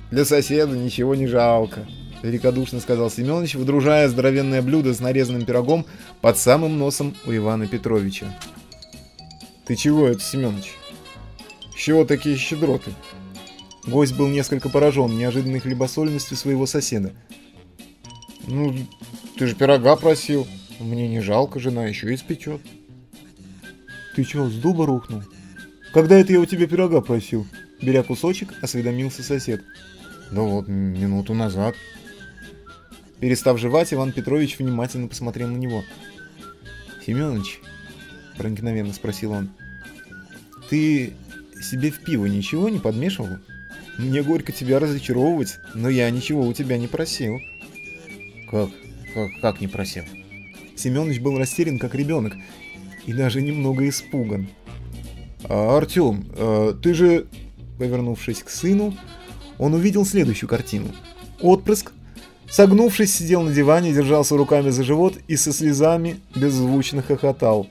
для 0.10 0.26
соседа 0.26 0.76
ничего 0.76 1.16
не 1.16 1.28
жалко»,— 1.28 1.88
великодушно 2.24 2.80
сказал 2.80 3.10
Семенович, 3.10 3.56
выдружая 3.56 4.08
здоровенное 4.08 4.62
блюдо 4.62 4.94
с 4.94 5.00
нарезанным 5.00 5.46
пирогом 5.46 5.86
под 6.22 6.38
самым 6.38 6.78
носом 6.78 7.16
у 7.26 7.36
Ивана 7.36 7.68
Петровича. 7.68 8.28
«Ты 9.66 9.76
чего 9.76 10.08
это, 10.08 10.22
Семенович? 10.22 10.74
С 11.76 11.80
чего 11.80 12.06
такие 12.06 12.38
щедроты?» 12.38 12.92
Гость 13.86 14.16
был 14.16 14.28
несколько 14.28 14.70
поражен 14.70 15.18
неожиданной 15.18 15.60
хлебосольностью 15.60 16.38
своего 16.38 16.66
соседа. 16.68 17.14
«Ну, 18.48 18.76
ты 19.38 19.48
же 19.48 19.56
пирога 19.56 19.96
просил. 19.96 20.48
Мне 20.82 21.08
не 21.08 21.22
жалко, 21.22 21.60
жена 21.60 21.86
еще 21.86 22.14
испечет». 22.14 22.62
«Ты 24.16 24.24
чего, 24.24 24.50
с 24.50 24.56
дуба 24.56 24.86
рухнул? 24.86 25.24
Когда 25.94 26.18
это 26.18 26.34
я 26.34 26.40
у 26.40 26.46
тебя 26.46 26.68
пирога 26.68 27.02
просил?» 27.02 27.46
Беря 27.82 28.04
кусочек, 28.04 28.54
осведомился 28.62 29.24
сосед. 29.24 29.64
«Да 30.32 30.42
вот, 30.42 30.68
минуту 30.68 31.34
назад», 31.34 31.76
Перестав 33.22 33.60
жевать, 33.60 33.94
Иван 33.94 34.12
Петрович 34.12 34.58
внимательно 34.58 35.08
посмотрел 35.08 35.48
на 35.48 35.56
него. 35.56 35.84
«Семёныч»,— 37.06 37.60
проникновенно 38.38 38.94
спросил 38.94 39.34
он,— 39.34 39.52
«ты 40.70 41.14
себе 41.62 41.92
в 41.92 42.00
пиво 42.00 42.26
ничего 42.26 42.68
не 42.68 42.80
подмешивал? 42.80 43.38
Мне 44.00 44.24
горько 44.24 44.52
тебя 44.52 44.80
разочаровывать, 44.80 45.60
но 45.76 45.88
я 45.88 46.10
ничего 46.10 46.48
у 46.48 46.54
тебя 46.54 46.80
не 46.80 46.88
просил». 46.88 47.40
«Как? 48.50 48.72
Как, 49.14 49.30
как 49.40 49.62
не 49.62 49.68
просил?» 49.68 50.04
Семёныч 50.82 51.20
был 51.20 51.38
растерян, 51.38 51.78
как 51.78 51.94
ребенок, 51.94 52.34
и 53.06 53.14
даже 53.14 53.42
немного 53.42 53.88
испуган. 53.88 54.50
«А, 55.44 55.78
«Артём, 55.78 56.26
а, 56.36 56.74
ты 56.74 56.94
же...» 56.94 57.28
Повернувшись 57.78 58.44
к 58.44 58.50
сыну, 58.50 58.96
он 59.58 59.74
увидел 59.74 60.06
следующую 60.06 60.48
картину. 60.48 60.90
Отпрыск 61.40 61.94
Согнувшись, 62.48 63.16
сидел 63.16 63.42
на 63.44 63.54
диване, 63.54 63.94
держался 63.94 64.36
руками 64.36 64.72
за 64.72 64.84
живот 64.84 65.16
и 65.30 65.38
со 65.38 65.54
слезами 65.54 66.20
беззвучно 66.36 67.02
хохотал. 67.02 67.66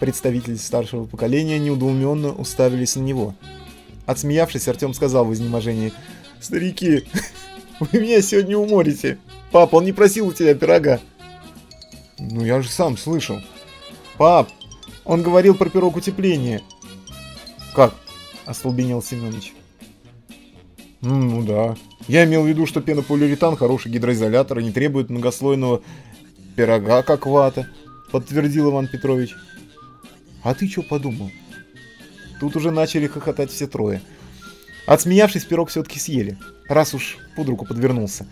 Представители 0.00 0.56
старшего 0.56 1.04
поколения 1.04 1.60
неудоуменно 1.60 2.32
уставились 2.32 2.96
на 2.96 3.02
него. 3.02 3.36
Отсмеявшись, 4.04 4.66
Артем 4.66 4.94
сказал 4.94 5.26
в 5.26 5.32
изнеможении, 5.32 5.92
«Старики, 6.40 7.04
вы 7.80 8.00
меня 8.00 8.20
сегодня 8.20 8.58
уморите. 8.58 9.18
Папа, 9.52 9.76
он 9.76 9.84
не 9.84 9.92
просил 9.92 10.26
у 10.26 10.32
тебя 10.32 10.54
пирога». 10.54 11.00
«Ну 12.18 12.44
я 12.44 12.60
же 12.62 12.68
сам 12.68 12.96
слышал». 12.96 13.40
«Пап, 14.16 14.48
он 15.04 15.22
говорил 15.22 15.54
про 15.54 15.68
пирог 15.68 15.96
утепления». 15.96 16.62
«Как?»– 17.74 17.94
остолбенел 18.46 19.02
Семенович. 19.02 19.54
Ну 21.00 21.42
да. 21.44 21.76
Я 22.08 22.24
имел 22.24 22.42
в 22.42 22.48
виду, 22.48 22.66
что 22.66 22.80
пенополиуретан 22.80 23.56
хороший 23.56 23.92
гидроизолятор 23.92 24.58
и 24.58 24.64
не 24.64 24.72
требует 24.72 25.10
многослойного 25.10 25.82
пирога, 26.56 27.02
как 27.02 27.26
вата, 27.26 27.68
подтвердил 28.10 28.70
Иван 28.70 28.88
Петрович. 28.88 29.34
А 30.42 30.54
ты 30.54 30.68
что 30.68 30.82
подумал? 30.82 31.30
Тут 32.40 32.56
уже 32.56 32.70
начали 32.70 33.06
хохотать 33.06 33.50
все 33.50 33.66
трое. 33.66 34.00
Отсмеявшись, 34.86 35.44
пирог 35.44 35.68
все-таки 35.68 36.00
съели, 36.00 36.38
раз 36.68 36.94
уж 36.94 37.18
под 37.36 37.48
руку 37.48 37.66
подвернулся. 37.66 38.26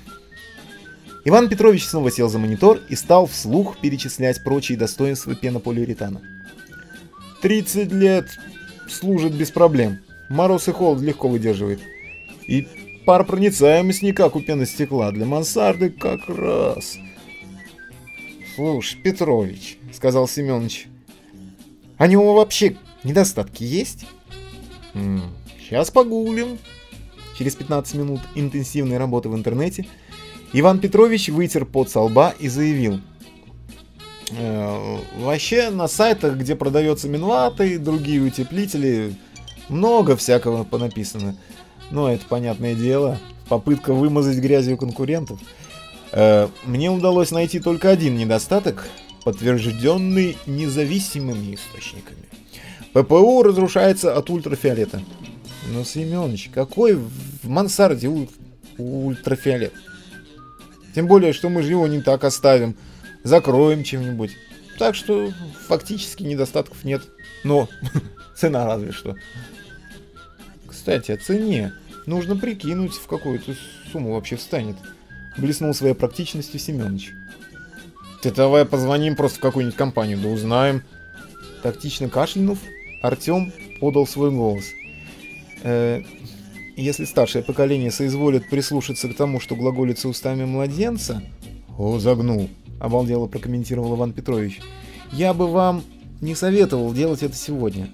Иван 1.28 1.48
Петрович 1.48 1.84
снова 1.84 2.12
сел 2.12 2.28
за 2.28 2.38
монитор 2.38 2.80
и 2.88 2.94
стал 2.94 3.26
вслух 3.26 3.78
перечислять 3.80 4.44
прочие 4.44 4.78
достоинства 4.78 5.34
пенополиуретана. 5.34 6.22
30 7.42 7.90
лет 7.90 8.28
служит 8.88 9.34
без 9.34 9.50
проблем. 9.50 9.98
Мороз 10.28 10.68
и 10.68 10.72
холод 10.72 11.02
легко 11.02 11.26
выдерживает. 11.26 11.80
И 12.46 12.68
паропроницаемость 13.06 14.02
не 14.02 14.12
как 14.12 14.36
у 14.36 14.40
пеностекла, 14.40 15.10
для 15.10 15.26
мансарды 15.26 15.90
как 15.90 16.28
раз. 16.28 16.96
Слушай, 18.54 19.00
Петрович, 19.02 19.78
сказал 19.92 20.28
Семенович, 20.28 20.86
а 21.98 22.04
у 22.04 22.06
него 22.06 22.34
вообще 22.34 22.76
недостатки 23.02 23.64
есть? 23.64 24.06
Сейчас 25.58 25.90
погуглим. 25.90 26.56
Через 27.36 27.56
15 27.56 27.94
минут 27.96 28.20
интенсивной 28.36 28.96
работы 28.96 29.28
в 29.28 29.34
интернете 29.34 29.88
Иван 30.52 30.78
Петрович 30.80 31.28
вытер 31.28 31.64
пот 31.64 31.90
со 31.90 32.00
лба 32.00 32.34
и 32.38 32.48
заявил. 32.48 33.00
Э, 34.30 34.98
вообще 35.18 35.70
на 35.70 35.86
сайтах, 35.88 36.36
где 36.36 36.56
продается 36.56 37.08
минвата 37.08 37.64
и 37.64 37.76
другие 37.78 38.20
утеплители, 38.22 39.14
много 39.68 40.16
всякого 40.16 40.64
понаписано. 40.64 41.36
Ну, 41.90 42.06
это 42.08 42.24
понятное 42.26 42.74
дело. 42.74 43.18
Попытка 43.48 43.92
вымазать 43.92 44.38
грязью 44.38 44.76
конкурентов. 44.76 45.38
Э, 46.12 46.48
мне 46.64 46.90
удалось 46.90 47.30
найти 47.30 47.60
только 47.60 47.90
один 47.90 48.16
недостаток, 48.16 48.88
подтвержденный 49.24 50.36
независимыми 50.46 51.54
источниками. 51.54 52.26
ППУ 52.92 53.42
разрушается 53.42 54.16
от 54.16 54.30
ультрафиолета. 54.30 55.02
Ну, 55.70 55.84
Семенович, 55.84 56.50
какой 56.54 56.94
в 56.94 57.48
мансарде 57.48 58.08
у- 58.08 58.28
ультрафиолет? 58.78 59.74
Тем 60.96 61.08
более, 61.08 61.34
что 61.34 61.50
мы 61.50 61.60
же 61.62 61.72
его 61.72 61.86
не 61.86 62.00
так 62.00 62.24
оставим. 62.24 62.74
Закроем 63.22 63.84
чем-нибудь. 63.84 64.30
Так 64.78 64.94
что 64.94 65.30
фактически 65.68 66.22
недостатков 66.22 66.84
нет. 66.84 67.02
Но 67.44 67.68
цена 68.34 68.64
разве 68.64 68.92
что. 68.92 69.14
Кстати, 70.66 71.12
о 71.12 71.18
цене. 71.18 71.74
Нужно 72.06 72.34
прикинуть, 72.34 72.94
в 72.94 73.06
какую-то 73.08 73.54
сумму 73.92 74.14
вообще 74.14 74.36
встанет. 74.36 74.76
Блеснул 75.36 75.74
своей 75.74 75.92
практичностью 75.92 76.58
Семенович. 76.58 77.12
Ты 78.22 78.30
давай 78.30 78.64
позвоним 78.64 79.16
просто 79.16 79.36
в 79.36 79.42
какую-нибудь 79.42 79.76
компанию, 79.76 80.16
да 80.16 80.28
узнаем. 80.28 80.82
Тактично 81.62 82.08
кашлянув, 82.08 82.58
Артем 83.02 83.52
подал 83.82 84.06
свой 84.06 84.30
голос. 84.30 84.64
Э, 85.62 86.02
если 86.82 87.04
старшее 87.04 87.42
поколение 87.42 87.90
соизволит 87.90 88.48
прислушаться 88.48 89.08
к 89.08 89.14
тому, 89.14 89.40
что 89.40 89.56
глаголится 89.56 90.08
устами 90.08 90.44
младенца... 90.44 91.22
О, 91.78 91.98
загнул, 91.98 92.48
обалдело 92.80 93.26
прокомментировал 93.26 93.96
Иван 93.96 94.12
Петрович. 94.12 94.60
Я 95.12 95.34
бы 95.34 95.46
вам 95.46 95.82
не 96.20 96.34
советовал 96.34 96.92
делать 96.92 97.22
это 97.22 97.34
сегодня. 97.34 97.90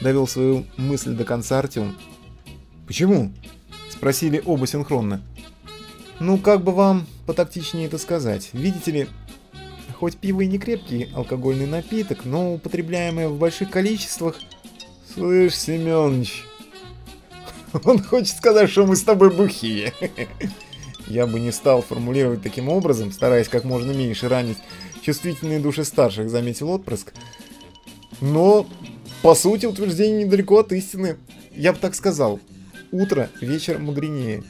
Довел 0.00 0.26
свою 0.26 0.64
мысль 0.76 1.14
до 1.14 1.24
конца 1.24 1.58
Артем. 1.58 1.94
Почему? 2.86 3.30
Спросили 3.90 4.42
оба 4.44 4.66
синхронно. 4.66 5.22
Ну, 6.20 6.38
как 6.38 6.62
бы 6.62 6.72
вам 6.72 7.06
потактичнее 7.26 7.86
это 7.86 7.98
сказать. 7.98 8.50
Видите 8.52 8.90
ли, 8.90 9.08
хоть 9.98 10.16
пиво 10.16 10.40
и 10.40 10.46
не 10.46 10.58
крепкий 10.58 11.08
алкогольный 11.14 11.66
напиток, 11.66 12.24
но 12.24 12.54
употребляемое 12.54 13.28
в 13.28 13.38
больших 13.38 13.70
количествах... 13.70 14.36
Слышь, 15.14 15.56
Семёныч, 15.56 16.44
он 17.84 18.02
хочет 18.02 18.36
сказать, 18.36 18.70
что 18.70 18.86
мы 18.86 18.96
с 18.96 19.02
тобой 19.02 19.30
бухие. 19.30 19.92
Я 21.06 21.26
бы 21.26 21.40
не 21.40 21.52
стал 21.52 21.82
формулировать 21.82 22.42
таким 22.42 22.68
образом, 22.68 23.12
стараясь 23.12 23.48
как 23.48 23.64
можно 23.64 23.92
меньше 23.92 24.28
ранить 24.28 24.58
чувствительные 25.02 25.58
души 25.58 25.84
старших, 25.84 26.30
заметил 26.30 26.70
отпрыск. 26.70 27.12
Но, 28.20 28.66
по 29.20 29.34
сути, 29.34 29.66
утверждение 29.66 30.24
недалеко 30.24 30.58
от 30.58 30.72
истины. 30.72 31.16
Я 31.54 31.72
бы 31.72 31.78
так 31.78 31.94
сказал. 31.94 32.40
Утро, 32.92 33.28
вечер 33.40 33.78
мудренее. 33.78 34.44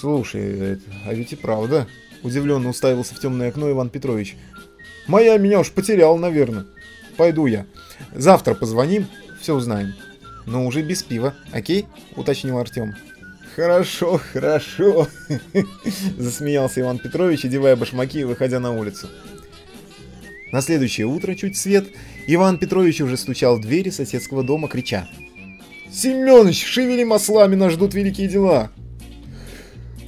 Слушай, 0.00 0.78
а 1.04 1.14
ведь 1.14 1.32
и 1.32 1.36
правда. 1.36 1.86
Удивленно 2.22 2.68
уставился 2.68 3.14
в 3.14 3.20
темное 3.20 3.48
окно 3.48 3.70
Иван 3.70 3.90
Петрович. 3.90 4.36
Моя 5.08 5.36
меня 5.36 5.58
уж 5.58 5.72
потерял, 5.72 6.16
наверное. 6.16 6.66
Пойду 7.16 7.46
я. 7.46 7.66
Завтра 8.14 8.54
позвоним, 8.54 9.08
все 9.40 9.54
узнаем. 9.54 9.94
Но 10.46 10.66
уже 10.66 10.82
без 10.82 11.02
пива, 11.02 11.34
окей? 11.52 11.86
Уточнил 12.16 12.58
Артем. 12.58 12.94
Хорошо, 13.54 14.20
хорошо. 14.32 15.08
Засмеялся 16.18 16.80
Иван 16.80 16.98
Петрович, 16.98 17.44
одевая 17.44 17.76
башмаки 17.76 18.20
и 18.20 18.24
выходя 18.24 18.60
на 18.60 18.72
улицу. 18.72 19.08
На 20.50 20.60
следующее 20.60 21.06
утро, 21.06 21.34
чуть 21.34 21.56
свет, 21.56 21.86
Иван 22.26 22.58
Петрович 22.58 23.00
уже 23.00 23.16
стучал 23.16 23.56
в 23.56 23.60
двери 23.60 23.90
соседского 23.90 24.42
дома, 24.42 24.68
крича. 24.68 25.08
«Семёныч, 25.90 26.64
шевели 26.64 27.04
маслами, 27.04 27.54
нас 27.54 27.72
ждут 27.72 27.94
великие 27.94 28.28
дела!» 28.28 28.70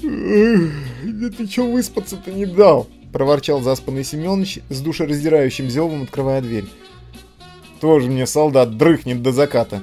«Эх, 0.03 0.71
Да 1.03 1.31
ты 1.31 1.47
чё 1.47 1.71
выспаться-то 1.71 2.31
не 2.31 2.47
дал?» 2.47 2.89
проворчал 3.15 3.61
заспанный 3.61 4.03
Семёныч 4.03 4.59
с 4.69 4.81
душераздирающим 4.81 5.71
зевом, 5.71 6.03
открывая 6.03 6.41
дверь. 6.41 6.65
«Тоже 7.81 8.09
мне 8.09 8.27
солдат 8.27 8.77
дрыхнет 8.77 9.23
до 9.23 9.31
заката. 9.31 9.83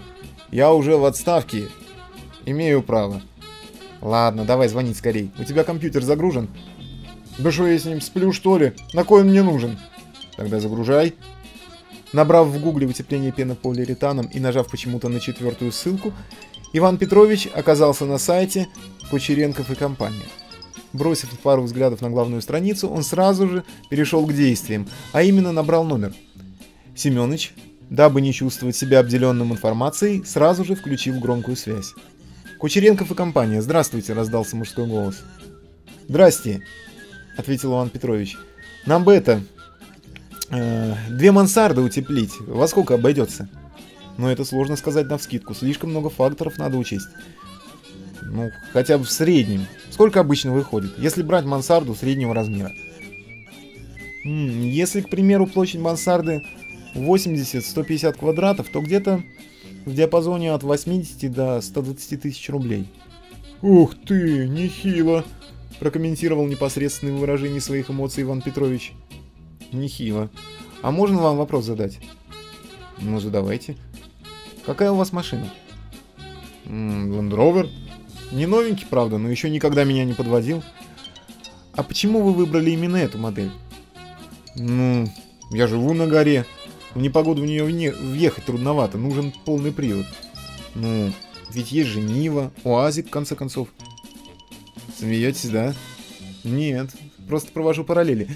Я 0.51 0.73
уже 0.73 0.97
в 0.97 1.05
отставке. 1.05 1.67
Имею 2.45 2.83
право». 2.83 3.21
«Ладно, 4.01 4.45
давай 4.45 4.67
звонить 4.67 4.97
скорей. 4.97 5.31
У 5.39 5.43
тебя 5.43 5.63
компьютер 5.63 6.03
загружен?» 6.03 6.49
«Да 7.37 7.51
что 7.51 7.67
я 7.67 7.77
с 7.77 7.85
ним 7.85 8.01
сплю, 8.01 8.33
что 8.33 8.57
ли? 8.57 8.73
На 8.93 9.03
кой 9.03 9.21
он 9.21 9.29
мне 9.29 9.43
нужен?» 9.43 9.77
«Тогда 10.35 10.59
загружай». 10.59 11.13
Набрав 12.13 12.47
в 12.47 12.59
гугле 12.59 12.87
утепление 12.87 13.31
пенополиуретаном 13.31 14.25
и 14.25 14.39
нажав 14.39 14.69
почему-то 14.69 15.07
на 15.07 15.19
четвертую 15.19 15.71
ссылку, 15.71 16.13
Иван 16.73 16.97
Петрович 16.97 17.47
оказался 17.53 18.05
на 18.05 18.17
сайте 18.17 18.67
Кучеренков 19.09 19.69
и 19.71 19.75
компания. 19.75 20.25
Бросив 20.93 21.29
пару 21.39 21.63
взглядов 21.63 22.01
на 22.01 22.09
главную 22.09 22.41
страницу, 22.41 22.89
он 22.89 23.03
сразу 23.03 23.47
же 23.47 23.63
перешел 23.89 24.25
к 24.25 24.33
действиям, 24.33 24.89
а 25.13 25.23
именно 25.23 25.53
набрал 25.53 25.85
номер. 25.85 26.13
Семёныч, 26.95 27.53
дабы 27.91 28.21
не 28.21 28.33
чувствовать 28.33 28.75
себя 28.75 29.01
обделенным 29.01 29.51
информацией, 29.51 30.23
сразу 30.23 30.63
же 30.63 30.75
включил 30.75 31.19
громкую 31.19 31.57
связь. 31.57 31.93
«Кучеренков 32.57 33.11
и 33.11 33.15
компания, 33.15 33.61
здравствуйте!»– 33.61 34.13
раздался 34.15 34.55
мужской 34.55 34.87
голос. 34.87 35.21
«Здрасте!»– 36.07 36.63
ответил 37.37 37.73
Иван 37.73 37.89
Петрович. 37.89 38.37
«Нам 38.85 39.03
бы 39.03 39.13
это... 39.13 39.41
э, 40.49 40.95
две 41.09 41.31
мансарды 41.31 41.81
утеплить. 41.81 42.31
Во 42.39 42.67
сколько 42.67 42.95
обойдется?» 42.95 43.49
Но 44.17 44.31
это 44.31 44.45
сложно 44.45 44.75
сказать 44.77 45.07
навскидку, 45.07 45.53
слишком 45.53 45.89
много 45.89 46.09
факторов 46.09 46.57
надо 46.57 46.77
учесть. 46.77 47.07
Ну, 48.21 48.51
хотя 48.71 48.97
бы 48.97 49.03
в 49.03 49.11
среднем. 49.11 49.65
Сколько 49.89 50.19
обычно 50.19 50.51
выходит, 50.51 50.97
если 50.97 51.23
брать 51.23 51.45
мансарду 51.45 51.95
среднего 51.95 52.33
размера? 52.33 52.71
Если, 54.23 55.01
к 55.01 55.09
примеру, 55.09 55.47
площадь 55.47 55.81
мансарды 55.81 56.43
80-150 56.93 58.17
квадратов, 58.17 58.69
то 58.69 58.81
где-то 58.81 59.23
в 59.85 59.93
диапазоне 59.93 60.53
от 60.53 60.63
80 60.63 61.31
до 61.31 61.61
120 61.61 62.21
тысяч 62.21 62.49
рублей. 62.49 62.87
«Ух 63.61 63.95
ты, 64.05 64.47
нехило!»– 64.47 65.23
прокомментировал 65.79 66.47
непосредственное 66.47 67.15
выражение 67.15 67.61
своих 67.61 67.89
эмоций 67.89 68.23
Иван 68.23 68.41
Петрович. 68.41 68.93
«Нехило. 69.71 70.29
А 70.81 70.91
можно 70.91 71.21
вам 71.21 71.37
вопрос 71.37 71.65
задать?» 71.65 71.99
«Ну, 72.99 73.19
задавайте». 73.19 73.77
«Какая 74.65 74.91
у 74.91 74.95
вас 74.95 75.11
машина?» 75.11 75.47
«М, 76.65 77.13
Land 77.13 77.31
Rover. 77.31 77.69
Не 78.31 78.45
новенький, 78.45 78.87
правда, 78.89 79.17
но 79.17 79.29
еще 79.29 79.49
никогда 79.49 79.83
меня 79.83 80.05
не 80.05 80.13
подводил. 80.13 80.63
А 81.73 81.83
почему 81.83 82.21
вы 82.21 82.33
выбрали 82.33 82.71
именно 82.71 82.97
эту 82.97 83.17
модель? 83.17 83.51
Ну, 84.55 85.07
я 85.51 85.67
живу 85.67 85.93
на 85.93 86.07
горе. 86.07 86.45
В 86.93 86.99
непогоду 86.99 87.41
в 87.41 87.45
нее 87.45 87.63
въехать 87.63 88.45
трудновато, 88.45 88.97
нужен 88.97 89.33
полный 89.45 89.71
привод. 89.71 90.05
Ну, 90.75 91.13
ведь 91.51 91.71
есть 91.71 91.89
же 91.89 92.01
Нива, 92.01 92.51
УАЗик, 92.63 93.07
в 93.07 93.11
конце 93.11 93.35
концов. 93.35 93.69
Смеетесь, 94.97 95.49
да? 95.49 95.73
Нет, 96.43 96.89
просто 97.27 97.51
провожу 97.51 97.83
параллели. 97.83 98.27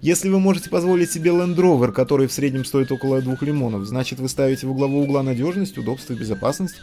Если 0.00 0.28
вы 0.28 0.38
можете 0.38 0.70
позволить 0.70 1.10
себе 1.10 1.30
Land 1.30 1.56
Rover, 1.56 1.90
который 1.90 2.26
в 2.26 2.32
среднем 2.32 2.64
стоит 2.64 2.92
около 2.92 3.22
двух 3.22 3.42
лимонов, 3.42 3.86
значит 3.86 4.20
вы 4.20 4.28
ставите 4.28 4.66
во 4.66 4.74
главу 4.74 5.02
угла 5.02 5.22
надежность, 5.22 5.78
удобство 5.78 6.12
и 6.12 6.16
безопасность. 6.16 6.76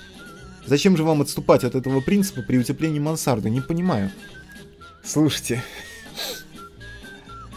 Зачем 0.66 0.98
же 0.98 1.04
вам 1.04 1.22
отступать 1.22 1.64
от 1.64 1.76
этого 1.76 2.02
принципа 2.02 2.42
при 2.42 2.58
утеплении 2.58 3.00
мансарды? 3.00 3.50
Не 3.50 3.62
понимаю. 3.62 4.12
Слушайте, 5.04 5.64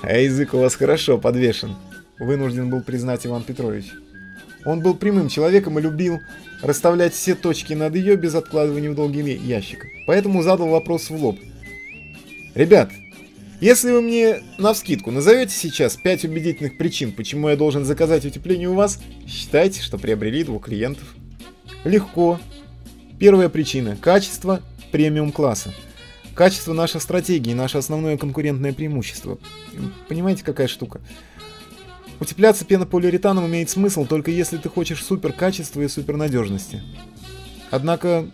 а 0.02 0.16
язык 0.16 0.54
у 0.54 0.58
вас 0.58 0.74
хорошо 0.74 1.18
подвешен, 1.18 1.76
вынужден 2.18 2.70
был 2.70 2.83
признать 2.83 3.27
Иван 3.27 3.42
Петрович. 3.42 3.87
Он 4.64 4.81
был 4.81 4.94
прямым 4.94 5.29
человеком 5.29 5.79
и 5.79 5.83
любил 5.83 6.20
расставлять 6.62 7.12
все 7.12 7.35
точки 7.35 7.74
над 7.74 7.94
ее 7.94 8.16
без 8.16 8.35
откладывания 8.35 8.90
в 8.90 8.94
долгий 8.94 9.37
ящик. 9.37 9.85
Поэтому 10.07 10.42
задал 10.42 10.68
вопрос 10.68 11.11
в 11.11 11.16
лоб. 11.16 11.38
Ребят, 12.55 12.90
если 13.61 13.90
вы 13.90 14.00
мне 14.00 14.40
навскидку 14.59 15.11
назовете 15.11 15.53
сейчас 15.55 15.96
5 15.96 16.24
убедительных 16.24 16.79
причин, 16.79 17.12
почему 17.12 17.48
я 17.48 17.57
должен 17.57 17.85
заказать 17.85 18.24
утепление 18.24 18.68
у 18.68 18.74
вас, 18.74 19.00
считайте, 19.27 19.83
что 19.83 19.98
приобрели 19.98 20.44
двух 20.44 20.64
клиентов. 20.64 21.14
Легко. 21.85 22.40
Первая 23.18 23.48
причина– 23.48 23.96
качество 24.00 24.61
премиум 24.92 25.33
класса. 25.33 25.72
Качество 26.35 26.72
нашей 26.72 27.00
стратегии, 27.00 27.53
наше 27.53 27.79
основное 27.79 28.16
конкурентное 28.16 28.72
преимущество. 28.72 29.38
Понимаете, 30.09 30.42
какая 30.42 30.66
штука? 30.66 31.00
Утепляться 32.20 32.64
пенополиуретаном 32.64 33.46
имеет 33.46 33.70
смысл 33.70 34.07
только 34.07 34.31
если 34.31 34.57
ты 34.57 34.68
хочешь 34.68 35.05
супер 35.05 35.33
качества 35.33 35.81
и 35.81 35.88
супер 35.88 36.16
надежности. 36.16 36.83
Однако, 37.70 38.31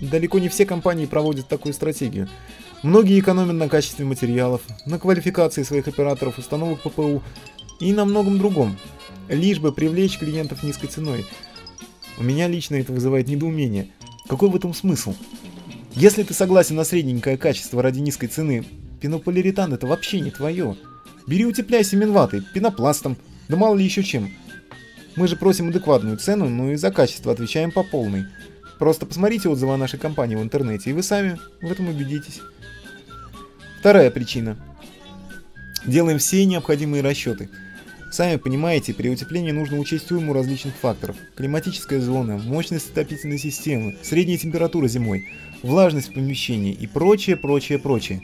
далеко 0.00 0.38
не 0.38 0.48
все 0.48 0.64
компании 0.64 1.06
проводят 1.06 1.48
такую 1.48 1.74
стратегию. 1.74 2.28
Многие 2.82 3.18
экономят 3.18 3.54
на 3.54 3.68
качестве 3.68 4.04
материалов, 4.04 4.62
на 4.86 4.98
квалификации 4.98 5.62
своих 5.62 5.88
операторов, 5.88 6.38
установок 6.38 6.80
ППУ 6.80 7.22
и 7.80 7.92
на 7.92 8.04
многом 8.04 8.38
другом, 8.38 8.78
лишь 9.28 9.58
бы 9.58 9.72
привлечь 9.72 10.18
клиентов 10.18 10.62
низкой 10.62 10.86
ценой. 10.86 11.26
У 12.18 12.22
меня 12.22 12.48
лично 12.48 12.76
это 12.76 12.92
вызывает 12.92 13.28
недоумение. 13.28 13.88
Какой 14.28 14.48
в 14.48 14.56
этом 14.56 14.74
смысл? 14.74 15.14
Если 15.94 16.22
ты 16.22 16.34
согласен 16.34 16.76
на 16.76 16.84
средненькое 16.84 17.36
качество 17.36 17.82
ради 17.82 18.00
низкой 18.00 18.28
цены, 18.28 18.64
пенополиуретан 19.00 19.72
это 19.74 19.86
вообще 19.86 20.20
не 20.20 20.30
твое. 20.30 20.76
Бери 21.28 21.44
утепляй 21.44 21.84
семенватой, 21.84 22.42
пенопластом, 22.54 23.18
да 23.48 23.56
мало 23.56 23.76
ли 23.76 23.84
еще 23.84 24.02
чем. 24.02 24.30
Мы 25.14 25.28
же 25.28 25.36
просим 25.36 25.68
адекватную 25.68 26.16
цену, 26.16 26.48
но 26.48 26.72
и 26.72 26.76
за 26.76 26.90
качество 26.90 27.30
отвечаем 27.32 27.70
по 27.70 27.82
полной. 27.82 28.24
Просто 28.78 29.04
посмотрите 29.04 29.50
отзывы 29.50 29.74
о 29.74 29.76
нашей 29.76 29.98
компании 29.98 30.36
в 30.36 30.42
интернете, 30.42 30.88
и 30.88 30.92
вы 30.94 31.02
сами 31.02 31.38
в 31.60 31.70
этом 31.70 31.88
убедитесь. 31.88 32.40
Вторая 33.80 34.10
причина. 34.10 34.56
Делаем 35.84 36.16
все 36.16 36.46
необходимые 36.46 37.02
расчеты. 37.02 37.50
Сами 38.10 38.36
понимаете, 38.36 38.94
при 38.94 39.10
утеплении 39.10 39.50
нужно 39.50 39.78
учесть 39.78 40.10
уйму 40.10 40.32
различных 40.32 40.74
факторов. 40.76 41.16
Климатическая 41.36 42.00
зона, 42.00 42.38
мощность 42.38 42.90
отопительной 42.90 43.38
системы, 43.38 43.98
средняя 44.02 44.38
температура 44.38 44.88
зимой, 44.88 45.28
влажность 45.62 46.08
в 46.08 46.18
и 46.18 46.86
прочее, 46.86 47.36
прочее, 47.36 47.78
прочее. 47.78 48.22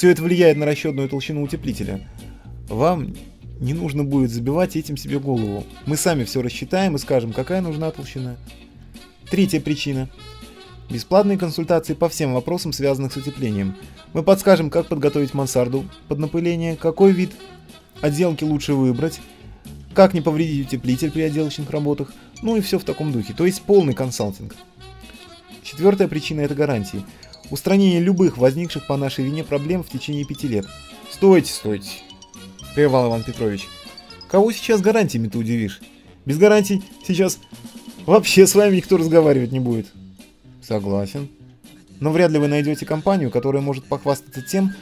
Все 0.00 0.08
это 0.08 0.22
влияет 0.22 0.56
на 0.56 0.64
расчетную 0.64 1.10
толщину 1.10 1.42
утеплителя. 1.42 2.00
Вам 2.70 3.14
не 3.60 3.74
нужно 3.74 4.02
будет 4.02 4.30
забивать 4.30 4.74
этим 4.74 4.96
себе 4.96 5.18
голову. 5.18 5.66
Мы 5.84 5.98
сами 5.98 6.24
все 6.24 6.40
рассчитаем 6.40 6.96
и 6.96 6.98
скажем, 6.98 7.34
какая 7.34 7.60
нужна 7.60 7.90
толщина. 7.90 8.38
Третья 9.30 9.60
причина. 9.60 10.08
Бесплатные 10.88 11.36
консультации 11.36 11.92
по 11.92 12.08
всем 12.08 12.32
вопросам, 12.32 12.72
связанным 12.72 13.10
с 13.10 13.16
утеплением. 13.18 13.76
Мы 14.14 14.22
подскажем, 14.22 14.70
как 14.70 14.86
подготовить 14.86 15.34
мансарду 15.34 15.84
под 16.08 16.18
напыление, 16.18 16.76
какой 16.76 17.12
вид 17.12 17.32
отделки 18.00 18.42
лучше 18.42 18.72
выбрать, 18.72 19.20
как 19.92 20.14
не 20.14 20.22
повредить 20.22 20.68
утеплитель 20.68 21.10
при 21.10 21.20
отделочных 21.20 21.68
работах, 21.68 22.10
ну 22.40 22.56
и 22.56 22.62
все 22.62 22.78
в 22.78 22.84
таком 22.84 23.12
духе, 23.12 23.34
то 23.34 23.44
есть 23.44 23.60
полный 23.60 23.92
консалтинг. 23.92 24.56
Четвертая 25.62 26.08
причина– 26.08 26.40
это 26.42 26.54
гарантии. 26.54 27.04
Устранение 27.50 28.00
любых 28.00 28.38
возникших 28.38 28.86
по 28.86 28.96
нашей 28.96 29.24
вине 29.24 29.42
проблем 29.42 29.82
в 29.82 29.88
течение 29.88 30.24
пяти 30.24 30.46
лет. 30.46 30.66
Стойте, 31.10 31.52
стойте, 31.52 31.90
прервал 32.74 33.08
Иван 33.08 33.24
Петрович. 33.24 33.68
Кого 34.28 34.52
сейчас 34.52 34.80
гарантиями 34.80 35.28
ты 35.28 35.38
удивишь? 35.38 35.80
Без 36.24 36.38
гарантий 36.38 36.84
сейчас 37.06 37.38
вообще 38.06 38.46
с 38.46 38.54
вами 38.54 38.76
никто 38.76 38.96
разговаривать 38.96 39.50
не 39.50 39.58
будет. 39.58 39.86
Согласен. 40.62 41.28
Но 41.98 42.12
вряд 42.12 42.30
ли 42.30 42.38
вы 42.38 42.46
найдете 42.46 42.86
компанию, 42.86 43.30
которая 43.30 43.62
может 43.62 43.84
похвастаться 43.84 44.42
тем, 44.42 44.72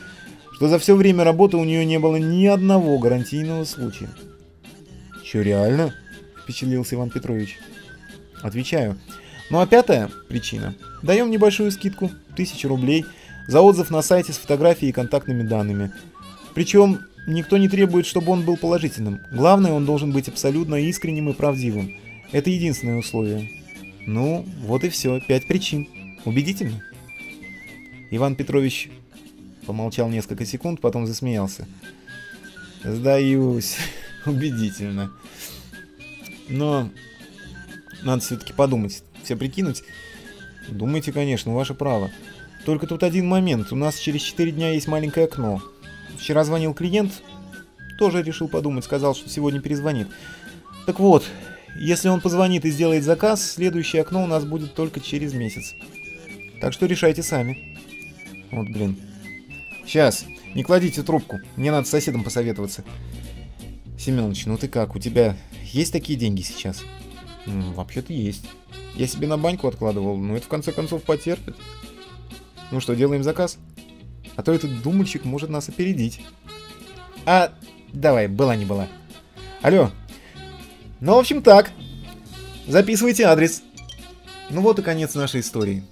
что 0.52 0.68
за 0.68 0.78
все 0.78 0.94
время 0.94 1.24
работы 1.24 1.56
у 1.56 1.64
нее 1.64 1.86
не 1.86 1.98
было 1.98 2.16
ни 2.16 2.46
одного 2.46 2.98
гарантийного 2.98 3.64
случая. 3.64 4.10
Че, 5.24 5.42
реально? 5.42 5.94
Впечатлился 6.42 6.96
Иван 6.96 7.10
Петрович. 7.10 7.58
Отвечаю. 8.42 8.98
Ну 9.50 9.60
а 9.60 9.66
пятая 9.66 10.10
причина. 10.28 10.74
Даем 11.02 11.30
небольшую 11.30 11.70
скидку, 11.70 12.06
1000 12.32 12.68
рублей, 12.68 13.04
за 13.46 13.60
отзыв 13.60 13.90
на 13.90 14.02
сайте 14.02 14.32
с 14.32 14.38
фотографией 14.38 14.90
и 14.90 14.92
контактными 14.92 15.42
данными. 15.42 15.90
Причем 16.54 17.00
никто 17.26 17.56
не 17.56 17.68
требует, 17.68 18.04
чтобы 18.04 18.32
он 18.32 18.44
был 18.44 18.56
положительным. 18.56 19.20
Главное, 19.32 19.72
он 19.72 19.86
должен 19.86 20.12
быть 20.12 20.28
абсолютно 20.28 20.76
искренним 20.76 21.30
и 21.30 21.32
правдивым. 21.32 21.96
Это 22.32 22.50
единственное 22.50 22.98
условие. 22.98 23.50
Ну, 24.06 24.44
вот 24.62 24.84
и 24.84 24.88
все, 24.90 25.20
пять 25.20 25.46
причин. 25.46 25.88
Убедительно? 26.24 26.82
Иван 28.10 28.36
Петрович 28.36 28.90
помолчал 29.66 30.08
несколько 30.08 30.44
секунд, 30.44 30.80
потом 30.80 31.06
засмеялся. 31.06 31.66
Сдаюсь. 32.84 33.76
Убедительно. 34.26 35.12
Но 36.48 36.90
надо 38.02 38.22
все-таки 38.22 38.52
подумать, 38.52 39.02
все 39.24 39.36
прикинуть. 39.36 39.82
Думайте, 40.68 41.12
конечно, 41.12 41.54
ваше 41.54 41.74
право. 41.74 42.10
Только 42.64 42.86
тут 42.86 43.02
один 43.02 43.26
момент. 43.26 43.72
У 43.72 43.76
нас 43.76 43.98
через 43.98 44.22
4 44.22 44.52
дня 44.52 44.72
есть 44.72 44.88
маленькое 44.88 45.26
окно. 45.26 45.62
Вчера 46.18 46.44
звонил 46.44 46.74
клиент, 46.74 47.22
тоже 47.98 48.22
решил 48.22 48.48
подумать, 48.48 48.84
сказал, 48.84 49.14
что 49.14 49.28
сегодня 49.28 49.60
перезвонит. 49.60 50.08
Так 50.86 51.00
вот, 51.00 51.24
если 51.78 52.08
он 52.08 52.20
позвонит 52.20 52.64
и 52.64 52.70
сделает 52.70 53.04
заказ, 53.04 53.52
следующее 53.52 54.02
окно 54.02 54.24
у 54.24 54.26
нас 54.26 54.44
будет 54.44 54.74
только 54.74 55.00
через 55.00 55.32
месяц. 55.32 55.74
Так 56.60 56.72
что 56.72 56.86
решайте 56.86 57.22
сами. 57.22 57.78
Вот 58.50 58.68
блин. 58.68 58.96
Сейчас, 59.86 60.26
не 60.54 60.64
кладите 60.64 61.02
трубку, 61.02 61.38
мне 61.56 61.70
надо 61.70 61.86
с 61.86 61.90
соседом 61.90 62.24
посоветоваться. 62.24 62.84
Семенович, 63.98 64.46
ну 64.46 64.58
ты 64.58 64.68
как, 64.68 64.94
у 64.94 64.98
тебя 64.98 65.36
есть 65.72 65.92
такие 65.92 66.18
деньги 66.18 66.42
сейчас? 66.42 66.82
Вообще-то 67.74 68.12
есть. 68.12 68.44
Я 68.94 69.06
себе 69.06 69.26
на 69.26 69.38
баньку 69.38 69.68
откладывал, 69.68 70.16
но 70.16 70.36
это 70.36 70.46
в 70.46 70.48
конце 70.48 70.72
концов 70.72 71.02
потерпит. 71.02 71.56
Ну 72.70 72.80
что, 72.80 72.94
делаем 72.94 73.22
заказ? 73.22 73.58
А 74.36 74.42
то 74.42 74.52
этот 74.52 74.82
думальщик 74.82 75.24
может 75.24 75.50
нас 75.50 75.68
опередить. 75.68 76.20
А, 77.24 77.52
давай, 77.92 78.28
была 78.28 78.56
не 78.56 78.64
была. 78.64 78.88
Алло. 79.62 79.90
Ну, 81.00 81.14
в 81.14 81.18
общем, 81.18 81.42
так. 81.42 81.70
Записывайте 82.66 83.24
адрес. 83.24 83.62
Ну 84.50 84.60
вот 84.62 84.78
и 84.78 84.82
конец 84.82 85.14
нашей 85.14 85.40
истории. 85.40 85.84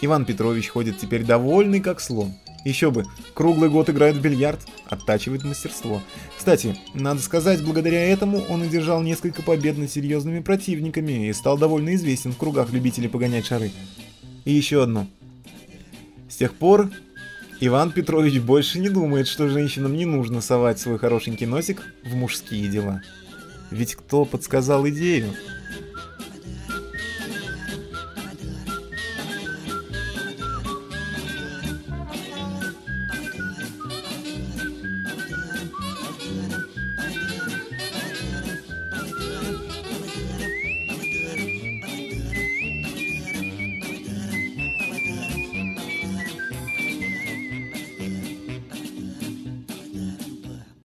Иван 0.00 0.24
Петрович 0.24 0.68
ходит 0.68 0.98
теперь 0.98 1.24
довольный 1.24 1.80
как 1.80 2.00
слон. 2.00 2.34
Еще 2.64 2.90
бы, 2.90 3.04
круглый 3.34 3.68
год 3.68 3.90
играет 3.90 4.16
в 4.16 4.22
бильярд, 4.22 4.60
оттачивает 4.88 5.44
мастерство. 5.44 6.02
Кстати, 6.36 6.76
надо 6.94 7.20
сказать, 7.20 7.62
благодаря 7.62 8.08
этому 8.08 8.38
он 8.48 8.62
одержал 8.62 9.02
несколько 9.02 9.42
побед 9.42 9.76
над 9.76 9.90
серьезными 9.90 10.40
противниками 10.40 11.28
и 11.28 11.32
стал 11.34 11.58
довольно 11.58 11.94
известен 11.94 12.32
в 12.32 12.38
кругах 12.38 12.72
любителей 12.72 13.08
погонять 13.08 13.46
шары. 13.46 13.70
И 14.46 14.52
еще 14.52 14.82
одно. 14.82 15.06
С 16.28 16.36
тех 16.36 16.54
пор 16.54 16.90
Иван 17.60 17.92
Петрович 17.92 18.40
больше 18.40 18.80
не 18.80 18.88
думает, 18.88 19.28
что 19.28 19.48
женщинам 19.48 19.94
не 19.94 20.06
нужно 20.06 20.40
совать 20.40 20.80
свой 20.80 20.98
хорошенький 20.98 21.46
носик 21.46 21.82
в 22.04 22.14
мужские 22.14 22.68
дела. 22.68 23.02
Ведь 23.70 23.94
кто 23.94 24.24
подсказал 24.24 24.88
идею? 24.88 25.32